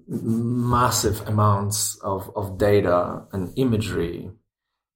massive 0.08 1.26
amounts 1.28 1.98
of, 2.02 2.30
of 2.34 2.58
data 2.58 3.24
and 3.32 3.52
imagery. 3.56 4.30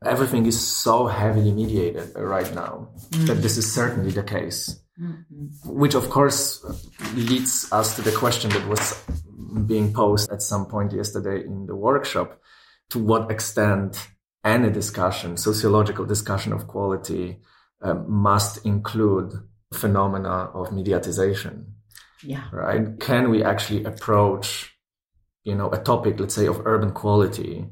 Everything 0.04 0.46
is 0.46 0.58
so 0.58 1.06
heavily 1.06 1.52
mediated 1.52 2.12
right 2.16 2.52
now 2.54 2.88
mm. 3.10 3.26
that 3.26 3.42
this 3.42 3.58
is 3.58 3.70
certainly 3.70 4.10
the 4.10 4.22
case. 4.22 4.80
Mm-hmm. 4.98 5.70
Which, 5.70 5.94
of 5.94 6.08
course, 6.10 6.64
leads 7.14 7.70
us 7.70 7.96
to 7.96 8.02
the 8.02 8.12
question 8.12 8.50
that 8.50 8.66
was 8.66 9.02
being 9.66 9.92
posed 9.92 10.30
at 10.30 10.42
some 10.42 10.66
point 10.66 10.92
yesterday 10.92 11.44
in 11.44 11.66
the 11.66 11.76
workshop 11.76 12.40
to 12.90 12.98
what 12.98 13.30
extent 13.30 14.08
any 14.44 14.70
discussion, 14.70 15.36
sociological 15.36 16.04
discussion 16.04 16.52
of 16.52 16.66
quality, 16.66 17.38
um, 17.82 18.10
must 18.10 18.64
include 18.66 19.32
phenomena 19.72 20.50
of 20.54 20.70
mediatization, 20.70 21.64
yeah 22.22 22.44
right? 22.52 22.98
Can 23.00 23.30
we 23.30 23.42
actually 23.42 23.84
approach, 23.84 24.74
you 25.44 25.54
know, 25.54 25.70
a 25.70 25.78
topic, 25.78 26.18
let's 26.18 26.34
say, 26.34 26.46
of 26.46 26.66
urban 26.66 26.92
quality 26.92 27.66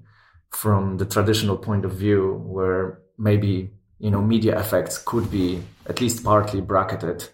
from 0.51 0.97
the 0.99 1.05
traditional 1.05 1.57
point 1.57 1.85
of 1.85 1.93
view 1.93 2.43
where 2.47 3.01
maybe, 3.19 3.71
you 3.99 4.11
know, 4.11 4.23
media 4.23 4.59
effects 4.59 4.99
could 4.99 5.31
be 5.31 5.63
at 5.87 6.01
least 6.01 6.25
partly 6.25 6.61
bracketed? 6.61 7.29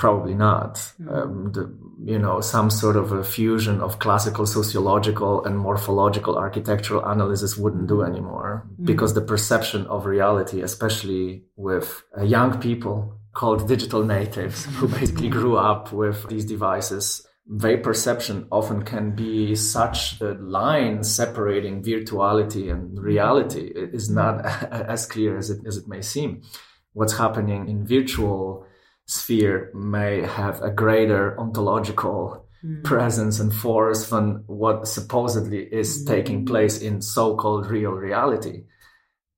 Probably 0.00 0.32
not. 0.32 0.94
Um, 1.10 1.52
the, 1.52 1.76
you 2.02 2.18
know, 2.18 2.40
some 2.40 2.70
sort 2.70 2.96
of 2.96 3.12
a 3.12 3.22
fusion 3.22 3.82
of 3.82 3.98
classical 3.98 4.46
sociological 4.46 5.44
and 5.44 5.58
morphological 5.58 6.38
architectural 6.38 7.04
analysis 7.04 7.58
wouldn't 7.58 7.86
do 7.86 8.00
anymore 8.00 8.66
because 8.82 9.12
the 9.12 9.20
perception 9.20 9.86
of 9.88 10.06
reality, 10.06 10.62
especially 10.62 11.44
with 11.54 12.02
uh, 12.16 12.22
young 12.22 12.58
people 12.60 13.14
called 13.34 13.68
digital 13.68 14.02
natives 14.02 14.64
who 14.76 14.88
basically 14.88 15.28
grew 15.28 15.58
up 15.58 15.92
with 15.92 16.26
these 16.30 16.46
devices, 16.46 17.26
their 17.46 17.76
perception 17.76 18.46
often 18.50 18.82
can 18.82 19.14
be 19.14 19.54
such 19.54 20.18
the 20.18 20.32
line 20.32 21.04
separating 21.04 21.82
virtuality 21.82 22.72
and 22.72 22.98
reality 22.98 23.70
is 23.74 24.08
not 24.08 24.46
as 24.72 25.04
clear 25.04 25.36
as 25.36 25.50
it, 25.50 25.60
as 25.66 25.76
it 25.76 25.86
may 25.86 26.00
seem. 26.00 26.40
What's 26.94 27.18
happening 27.18 27.68
in 27.68 27.86
virtual 27.86 28.66
sphere 29.10 29.72
may 29.74 30.22
have 30.22 30.62
a 30.62 30.70
greater 30.70 31.38
ontological 31.38 32.46
mm. 32.64 32.84
presence 32.84 33.40
and 33.40 33.52
force 33.52 34.08
than 34.08 34.44
what 34.46 34.86
supposedly 34.86 35.62
is 35.64 36.04
mm. 36.04 36.06
taking 36.06 36.46
place 36.46 36.80
in 36.80 37.02
so-called 37.02 37.66
real 37.66 37.90
reality. 37.90 38.62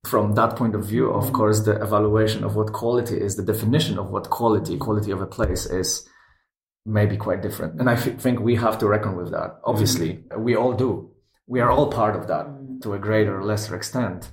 From 0.05 0.35
that 0.35 0.57
point 0.57 0.75
of 0.75 0.85
view 0.85 1.11
of 1.11 1.33
course 1.33 1.61
the 1.61 1.81
evaluation 1.81 2.45
of 2.45 2.55
what 2.55 2.75
quality 2.75 3.17
is 3.17 3.37
the 3.37 3.43
definition 3.53 3.99
of 3.99 4.11
what 4.11 4.29
quality 4.29 4.77
quality 4.77 5.11
of 5.11 5.23
a 5.23 5.27
place 5.27 5.65
is 5.65 6.07
maybe 6.85 7.17
quite 7.17 7.41
different. 7.41 7.81
And 7.81 7.89
i 7.89 7.97
think 7.97 8.41
we 8.41 8.57
have 8.57 8.77
to 8.81 8.87
reckon 8.87 9.17
with 9.17 9.31
that 9.31 9.59
obviously. 9.65 10.11
Mm. 10.15 10.41
we 10.41 10.55
all 10.55 10.75
do. 10.75 11.11
We 11.47 11.61
are 11.61 11.71
all 11.71 11.91
part 11.91 12.15
of 12.15 12.27
that 12.29 12.47
to 12.83 12.93
a 12.93 12.99
greater 12.99 13.39
or 13.39 13.45
lesser 13.45 13.75
extent. 13.75 14.31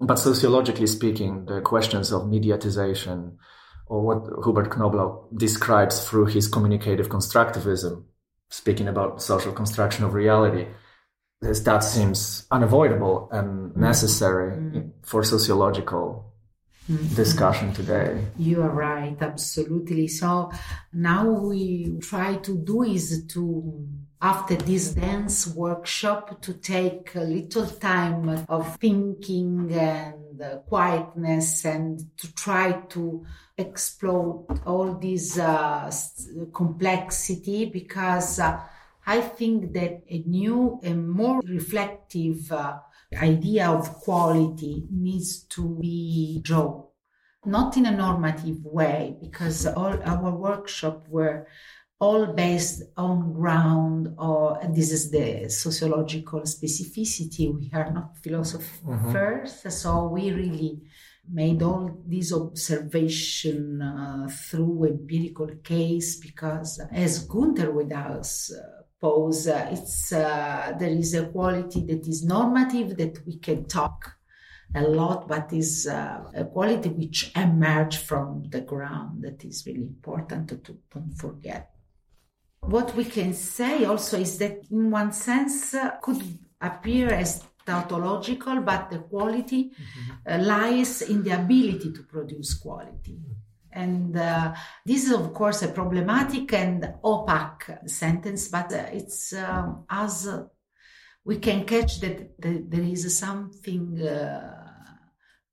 But 0.00 0.18
sociologically 0.18 0.88
speaking 0.88 1.44
the 1.44 1.60
questions 1.60 2.10
of 2.10 2.22
mediatization 2.22 3.36
or 3.86 4.02
what 4.02 4.44
Hubert 4.44 4.70
Knoblauch 4.70 5.38
describes 5.38 6.08
through 6.08 6.26
his 6.26 6.48
communicative 6.48 7.08
constructivism 7.08 8.04
speaking 8.50 8.88
about 8.88 9.22
social 9.22 9.52
construction 9.52 10.04
of 10.04 10.14
reality 10.14 10.66
that 11.42 11.82
seems 11.82 12.46
unavoidable 12.50 13.28
and 13.32 13.76
necessary 13.76 14.56
mm. 14.56 14.90
for 15.02 15.24
sociological 15.24 16.32
mm. 16.88 17.16
discussion 17.16 17.72
today. 17.72 18.24
You 18.38 18.62
are 18.62 18.70
right, 18.70 19.16
absolutely. 19.20 20.06
So 20.06 20.52
now 20.92 21.28
we 21.28 21.98
try 22.00 22.36
to 22.36 22.56
do 22.58 22.84
is 22.84 23.26
to 23.28 23.88
after 24.20 24.54
this 24.54 24.94
dance 24.94 25.48
workshop 25.48 26.40
to 26.42 26.54
take 26.54 27.12
a 27.16 27.20
little 27.20 27.66
time 27.66 28.44
of 28.48 28.76
thinking 28.76 29.72
and 29.72 30.21
quietness 30.68 31.64
and 31.64 32.16
to 32.16 32.34
try 32.34 32.72
to 32.88 33.24
explore 33.56 34.44
all 34.66 34.94
this 34.94 35.38
uh, 35.38 35.90
complexity 36.52 37.66
because 37.66 38.40
uh, 38.40 38.60
I 39.06 39.20
think 39.20 39.72
that 39.72 40.02
a 40.08 40.18
new 40.26 40.80
and 40.82 41.08
more 41.10 41.40
reflective 41.40 42.52
uh, 42.52 42.78
idea 43.16 43.68
of 43.68 43.92
quality 43.94 44.84
needs 44.90 45.42
to 45.44 45.78
be 45.80 46.40
drawn, 46.42 46.84
not 47.44 47.76
in 47.76 47.86
a 47.86 47.90
normative 47.96 48.64
way, 48.64 49.16
because 49.20 49.66
all 49.66 50.00
our 50.04 50.30
workshop 50.30 51.08
were 51.08 51.46
all 52.02 52.26
based 52.26 52.82
on 52.96 53.32
ground 53.32 54.12
or 54.18 54.58
this 54.74 54.90
is 54.90 55.12
the 55.12 55.48
sociological 55.48 56.40
specificity. 56.40 57.44
We 57.54 57.70
are 57.72 57.92
not 57.92 58.18
philosophers, 58.18 59.52
mm-hmm. 59.52 59.68
so 59.68 60.08
we 60.08 60.32
really 60.32 60.80
made 61.30 61.62
all 61.62 61.96
this 62.04 62.32
observation 62.32 63.80
uh, 63.80 64.28
through 64.28 64.86
empirical 64.86 65.48
case 65.62 66.16
because 66.16 66.80
as 66.90 67.20
Gunther 67.20 67.70
with 67.70 67.92
us 67.92 68.52
uh, 68.52 68.82
pose. 69.00 69.46
Uh, 69.46 69.68
it's 69.70 70.12
uh, 70.12 70.72
there 70.78 70.96
is 71.02 71.14
a 71.14 71.26
quality 71.26 71.80
that 71.86 72.06
is 72.08 72.24
normative 72.24 72.96
that 72.96 73.24
we 73.26 73.36
can 73.38 73.64
talk 73.66 74.16
a 74.74 74.82
lot, 74.82 75.28
but 75.28 75.52
is 75.52 75.86
uh, 75.86 76.22
a 76.34 76.44
quality 76.44 76.88
which 76.88 77.30
emerge 77.36 77.98
from 77.98 78.44
the 78.48 78.62
ground 78.62 79.22
that 79.22 79.44
is 79.44 79.64
really 79.66 79.82
important 79.82 80.48
to, 80.48 80.56
to 80.56 80.78
don't 80.92 81.12
forget. 81.12 81.71
What 82.62 82.94
we 82.94 83.04
can 83.04 83.34
say 83.34 83.84
also 83.84 84.18
is 84.18 84.38
that 84.38 84.64
in 84.70 84.90
one 84.90 85.12
sense 85.12 85.74
uh, 85.74 85.96
could 86.00 86.22
appear 86.60 87.12
as 87.12 87.42
tautological, 87.66 88.60
but 88.60 88.90
the 88.90 88.98
quality 88.98 89.70
mm-hmm. 89.70 90.12
Uh, 90.24 90.38
lies 90.38 91.02
in 91.02 91.24
the 91.24 91.30
ability 91.30 91.92
to 91.92 92.02
produce 92.04 92.54
quality. 92.54 93.18
And 93.72 94.16
uh, 94.16 94.54
this 94.86 95.06
is, 95.06 95.12
of 95.12 95.34
course, 95.34 95.62
a 95.62 95.68
problematic 95.68 96.52
and 96.52 96.94
opaque 97.02 97.78
sentence, 97.86 98.46
but 98.46 98.72
uh, 98.72 98.84
it's 98.92 99.32
um, 99.32 99.84
as 99.90 100.28
uh, 100.28 100.44
we 101.24 101.38
can 101.38 101.64
catch 101.64 102.00
that, 102.00 102.40
there 102.40 102.82
is 102.82 103.18
something 103.18 104.00
uh, 104.00 104.62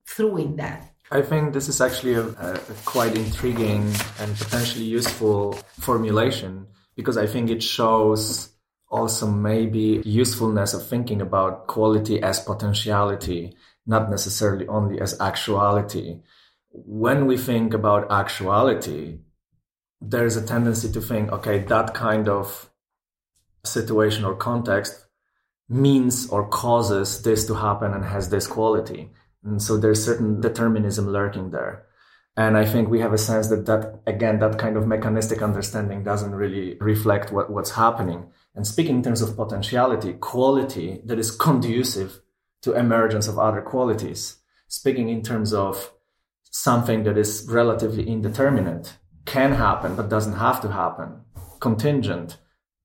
through 0.05 0.37
in 0.37 0.55
that. 0.57 0.93
I 1.11 1.23
think 1.23 1.53
this 1.53 1.67
is 1.67 1.81
actually 1.81 2.13
a, 2.13 2.27
a, 2.27 2.59
quite 2.85 3.15
intriguing 3.17 3.91
and 4.19 4.37
potentially 4.37 4.85
useful 4.85 5.53
formulation 5.79 6.67
because 6.99 7.17
I 7.17 7.27
think 7.27 7.49
it 7.49 7.63
shows 7.63 8.49
also 8.89 9.27
maybe 9.27 10.01
usefulness 10.05 10.73
of 10.73 10.87
thinking 10.87 11.21
about 11.21 11.67
quality 11.67 12.21
as 12.21 12.39
potentiality, 12.39 13.55
not 13.85 14.09
necessarily 14.09 14.67
only 14.67 14.99
as 14.99 15.19
actuality 15.21 16.19
when 16.71 17.25
we 17.25 17.37
think 17.37 17.73
about 17.73 18.11
actuality, 18.11 19.19
there's 20.01 20.37
a 20.37 20.45
tendency 20.45 20.91
to 20.91 21.01
think, 21.01 21.31
okay, 21.31 21.59
that 21.59 21.93
kind 21.93 22.29
of 22.29 22.69
situation 23.65 24.23
or 24.23 24.35
context 24.35 25.05
means 25.67 26.29
or 26.29 26.47
causes 26.47 27.21
this 27.23 27.45
to 27.47 27.55
happen 27.55 27.93
and 27.93 28.05
has 28.05 28.29
this 28.29 28.47
quality. 28.47 29.11
And 29.43 29.61
so 29.61 29.77
there's 29.77 30.03
certain 30.03 30.41
determinism 30.41 31.07
lurking 31.09 31.51
there. 31.51 31.85
And 32.39 32.55
I 32.57 32.65
think 32.65 32.87
we 32.87 33.01
have 33.01 33.11
a 33.11 33.17
sense 33.17 33.49
that 33.49 33.65
that, 33.65 33.99
again, 34.07 34.39
that 34.39 34.57
kind 34.57 34.77
of 34.77 34.87
mechanistic 34.87 35.41
understanding 35.41 36.05
doesn't 36.05 36.33
really 36.33 36.77
reflect 36.79 37.33
what, 37.33 37.49
what's 37.49 37.71
happening. 37.71 38.31
And 38.55 38.65
speaking 38.65 38.95
in 38.95 39.03
terms 39.03 39.21
of 39.21 39.35
potentiality, 39.35 40.13
quality 40.13 41.01
that 41.03 41.19
is 41.19 41.31
conducive 41.31 42.21
to 42.61 42.75
emergence 42.75 43.27
of 43.27 43.37
other 43.37 43.61
qualities, 43.61 44.37
speaking 44.69 45.09
in 45.09 45.21
terms 45.21 45.53
of 45.53 45.91
something 46.49 47.03
that 47.03 47.17
is 47.17 47.45
relatively 47.49 48.07
indeterminate 48.07 48.93
can 49.25 49.51
happen 49.51 49.97
but 49.97 50.07
doesn't 50.07 50.37
have 50.37 50.61
to 50.61 50.71
happen 50.71 51.21
contingent 51.59 52.37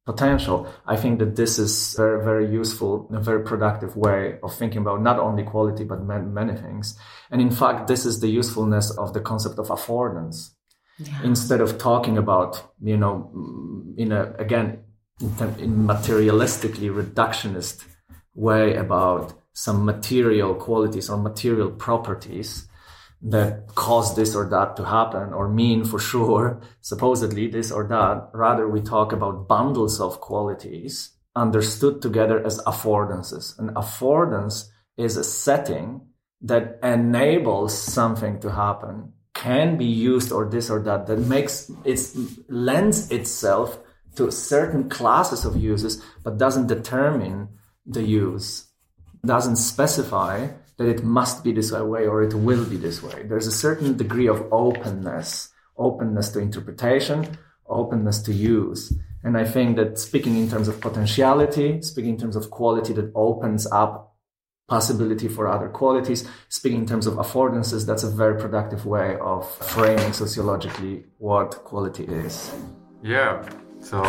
potential 0.06 0.66
i 0.86 0.96
think 0.96 1.18
that 1.18 1.34
this 1.36 1.58
is 1.58 1.94
very 1.96 2.22
very 2.22 2.46
useful 2.50 3.08
a 3.12 3.20
very 3.20 3.42
productive 3.42 3.96
way 3.96 4.38
of 4.42 4.54
thinking 4.54 4.82
about 4.82 5.00
not 5.00 5.18
only 5.18 5.42
quality 5.42 5.84
but 5.84 6.02
many 6.04 6.54
things 6.54 6.98
and 7.30 7.40
in 7.40 7.50
fact 7.50 7.86
this 7.86 8.04
is 8.04 8.20
the 8.20 8.28
usefulness 8.28 8.90
of 8.98 9.14
the 9.14 9.20
concept 9.20 9.58
of 9.58 9.68
affordance 9.68 10.50
yeah. 10.98 11.22
instead 11.22 11.60
of 11.60 11.78
talking 11.78 12.18
about 12.18 12.72
you 12.82 12.96
know 12.96 13.30
mm, 13.34 13.98
in 13.98 14.12
a 14.12 14.32
again 14.38 14.78
in 15.20 15.86
materialistically 15.86 16.90
reductionist 16.92 17.84
way 18.34 18.74
about 18.74 19.32
some 19.52 19.84
material 19.84 20.54
qualities 20.54 21.08
or 21.08 21.16
material 21.16 21.70
properties 21.70 22.68
that 23.24 23.66
cause 23.68 24.14
this 24.14 24.34
or 24.34 24.46
that 24.50 24.76
to 24.76 24.84
happen 24.84 25.32
or 25.32 25.48
mean 25.48 25.84
for 25.84 25.98
sure, 25.98 26.60
supposedly 26.82 27.48
this 27.48 27.72
or 27.72 27.86
that. 27.88 28.28
Rather, 28.34 28.68
we 28.68 28.82
talk 28.82 29.12
about 29.12 29.48
bundles 29.48 29.98
of 29.98 30.20
qualities 30.20 31.10
understood 31.34 32.02
together 32.02 32.44
as 32.44 32.60
affordances. 32.60 33.58
An 33.58 33.70
affordance 33.70 34.68
is 34.98 35.16
a 35.16 35.24
setting 35.24 36.02
that 36.42 36.78
enables 36.82 37.76
something 37.76 38.38
to 38.40 38.52
happen, 38.52 39.12
can 39.32 39.78
be 39.78 39.86
used 39.86 40.30
or 40.30 40.48
this 40.48 40.68
or 40.68 40.80
that, 40.82 41.06
that 41.06 41.18
makes 41.18 41.70
it 41.84 42.00
lends 42.48 43.10
itself 43.10 43.78
to 44.16 44.30
certain 44.30 44.88
classes 44.90 45.46
of 45.46 45.56
uses, 45.56 46.02
but 46.22 46.36
doesn't 46.36 46.66
determine 46.66 47.48
the 47.86 48.02
use, 48.02 48.66
doesn't 49.24 49.56
specify 49.56 50.48
that 50.76 50.88
it 50.88 51.04
must 51.04 51.44
be 51.44 51.52
this 51.52 51.72
way 51.72 52.06
or 52.06 52.22
it 52.22 52.34
will 52.34 52.64
be 52.64 52.76
this 52.76 53.02
way. 53.02 53.22
There's 53.24 53.46
a 53.46 53.52
certain 53.52 53.96
degree 53.96 54.26
of 54.28 54.46
openness, 54.52 55.50
openness 55.76 56.30
to 56.30 56.40
interpretation, 56.40 57.38
openness 57.66 58.22
to 58.22 58.32
use. 58.32 58.92
And 59.22 59.38
I 59.38 59.44
think 59.44 59.76
that 59.76 59.98
speaking 59.98 60.36
in 60.36 60.50
terms 60.50 60.68
of 60.68 60.80
potentiality, 60.80 61.80
speaking 61.82 62.14
in 62.14 62.20
terms 62.20 62.36
of 62.36 62.50
quality 62.50 62.92
that 62.94 63.10
opens 63.14 63.66
up 63.66 64.14
possibility 64.68 65.28
for 65.28 65.46
other 65.46 65.68
qualities, 65.68 66.28
speaking 66.48 66.80
in 66.80 66.86
terms 66.86 67.06
of 67.06 67.14
affordances, 67.14 67.86
that's 67.86 68.02
a 68.02 68.10
very 68.10 68.38
productive 68.40 68.86
way 68.86 69.16
of 69.20 69.50
framing 69.66 70.12
sociologically 70.12 71.04
what 71.18 71.50
quality 71.64 72.04
is. 72.04 72.52
Yeah. 73.02 73.48
So 73.80 74.02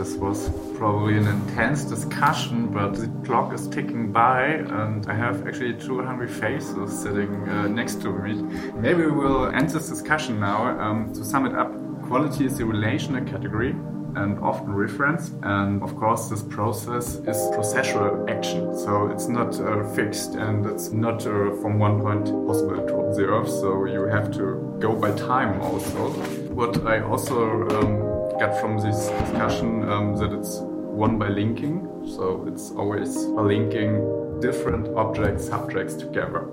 this 0.00 0.16
was 0.16 0.48
probably 0.78 1.18
an 1.18 1.26
intense 1.26 1.84
discussion, 1.84 2.68
but 2.68 2.94
the 2.94 3.06
clock 3.26 3.52
is 3.52 3.68
ticking 3.68 4.10
by, 4.10 4.44
and 4.44 5.06
I 5.06 5.14
have 5.14 5.46
actually 5.46 5.74
two 5.74 6.02
hungry 6.02 6.26
faces 6.26 6.98
sitting 7.02 7.46
uh, 7.46 7.68
next 7.68 8.00
to 8.02 8.08
me. 8.10 8.32
Maybe 8.72 9.02
we 9.04 9.10
will 9.10 9.50
end 9.50 9.68
this 9.68 9.90
discussion 9.90 10.40
now. 10.40 10.58
Um, 10.80 11.12
to 11.12 11.22
sum 11.22 11.44
it 11.44 11.54
up, 11.54 11.70
quality 12.08 12.46
is 12.46 12.58
a 12.60 12.64
relational 12.64 13.22
category 13.26 13.72
and 14.16 14.38
often 14.38 14.72
referenced. 14.72 15.34
And 15.42 15.82
of 15.82 15.94
course, 15.96 16.30
this 16.30 16.42
process 16.44 17.16
is 17.16 17.36
processual 17.56 18.26
action. 18.30 18.74
So 18.78 19.10
it's 19.10 19.28
not 19.28 19.60
uh, 19.60 19.86
fixed 19.92 20.34
and 20.34 20.64
it's 20.64 20.92
not 20.92 21.26
uh, 21.26 21.52
from 21.60 21.78
one 21.78 22.00
point 22.00 22.24
possible 22.46 22.86
to 22.86 22.94
observe. 23.00 23.50
So 23.50 23.84
you 23.84 24.04
have 24.06 24.32
to 24.32 24.78
go 24.80 24.94
by 24.94 25.10
time 25.12 25.60
also. 25.60 26.08
What 26.54 26.86
I 26.86 27.02
also 27.02 27.68
um, 27.68 28.09
get 28.40 28.58
from 28.58 28.78
this 28.78 29.08
discussion 29.08 29.86
um, 29.90 30.16
that 30.16 30.32
it's 30.32 30.60
one 31.04 31.18
by 31.18 31.28
linking. 31.28 31.86
So 32.16 32.46
it's 32.48 32.70
always 32.70 33.14
by 33.36 33.42
linking 33.42 34.40
different 34.40 34.88
objects, 34.96 35.46
subjects 35.46 35.94
together. 35.94 36.48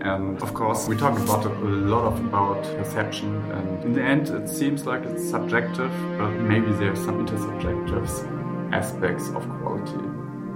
And 0.00 0.40
of 0.42 0.54
course, 0.54 0.88
we 0.88 0.96
talk 0.96 1.18
about 1.18 1.44
a 1.44 1.50
lot 1.94 2.04
of 2.10 2.24
about 2.24 2.62
perception. 2.78 3.30
And 3.52 3.84
in 3.84 3.92
the 3.92 4.02
end, 4.02 4.28
it 4.30 4.48
seems 4.48 4.86
like 4.86 5.02
it's 5.04 5.28
subjective, 5.28 5.92
but 6.16 6.30
maybe 6.30 6.72
there's 6.72 7.04
some 7.04 7.26
intersubjective 7.26 8.08
aspects 8.72 9.28
of 9.28 9.46
quality. 9.58 10.04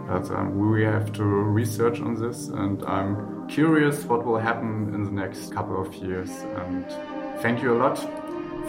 But 0.08 0.30
um, 0.30 0.58
we 0.72 0.82
have 0.84 1.12
to 1.12 1.24
research 1.24 2.00
on 2.00 2.14
this, 2.14 2.48
and 2.48 2.82
I'm 2.84 3.46
curious 3.48 4.04
what 4.04 4.24
will 4.24 4.38
happen 4.38 4.94
in 4.94 5.04
the 5.04 5.12
next 5.12 5.52
couple 5.52 5.78
of 5.80 5.94
years. 5.94 6.30
And 6.60 6.86
thank 7.42 7.62
you 7.62 7.74
a 7.74 7.78
lot 7.78 7.98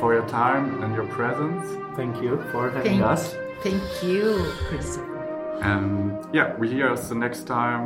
for 0.01 0.15
your 0.15 0.27
time 0.27 0.83
and 0.83 0.95
your 0.95 1.05
presence. 1.05 1.63
Thank 1.95 2.21
you 2.23 2.43
for 2.51 2.71
having 2.71 2.99
Thank, 2.99 3.03
us. 3.03 3.35
thank 3.61 4.03
you, 4.03 4.51
Christopher. 4.67 5.59
And 5.61 6.17
yeah, 6.33 6.57
we 6.57 6.69
hear 6.69 6.89
us 6.89 7.07
the 7.07 7.15
next 7.15 7.45
time. 7.45 7.83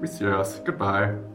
We 0.00 0.08
see 0.08 0.26
us. 0.26 0.58
Goodbye. 0.58 1.31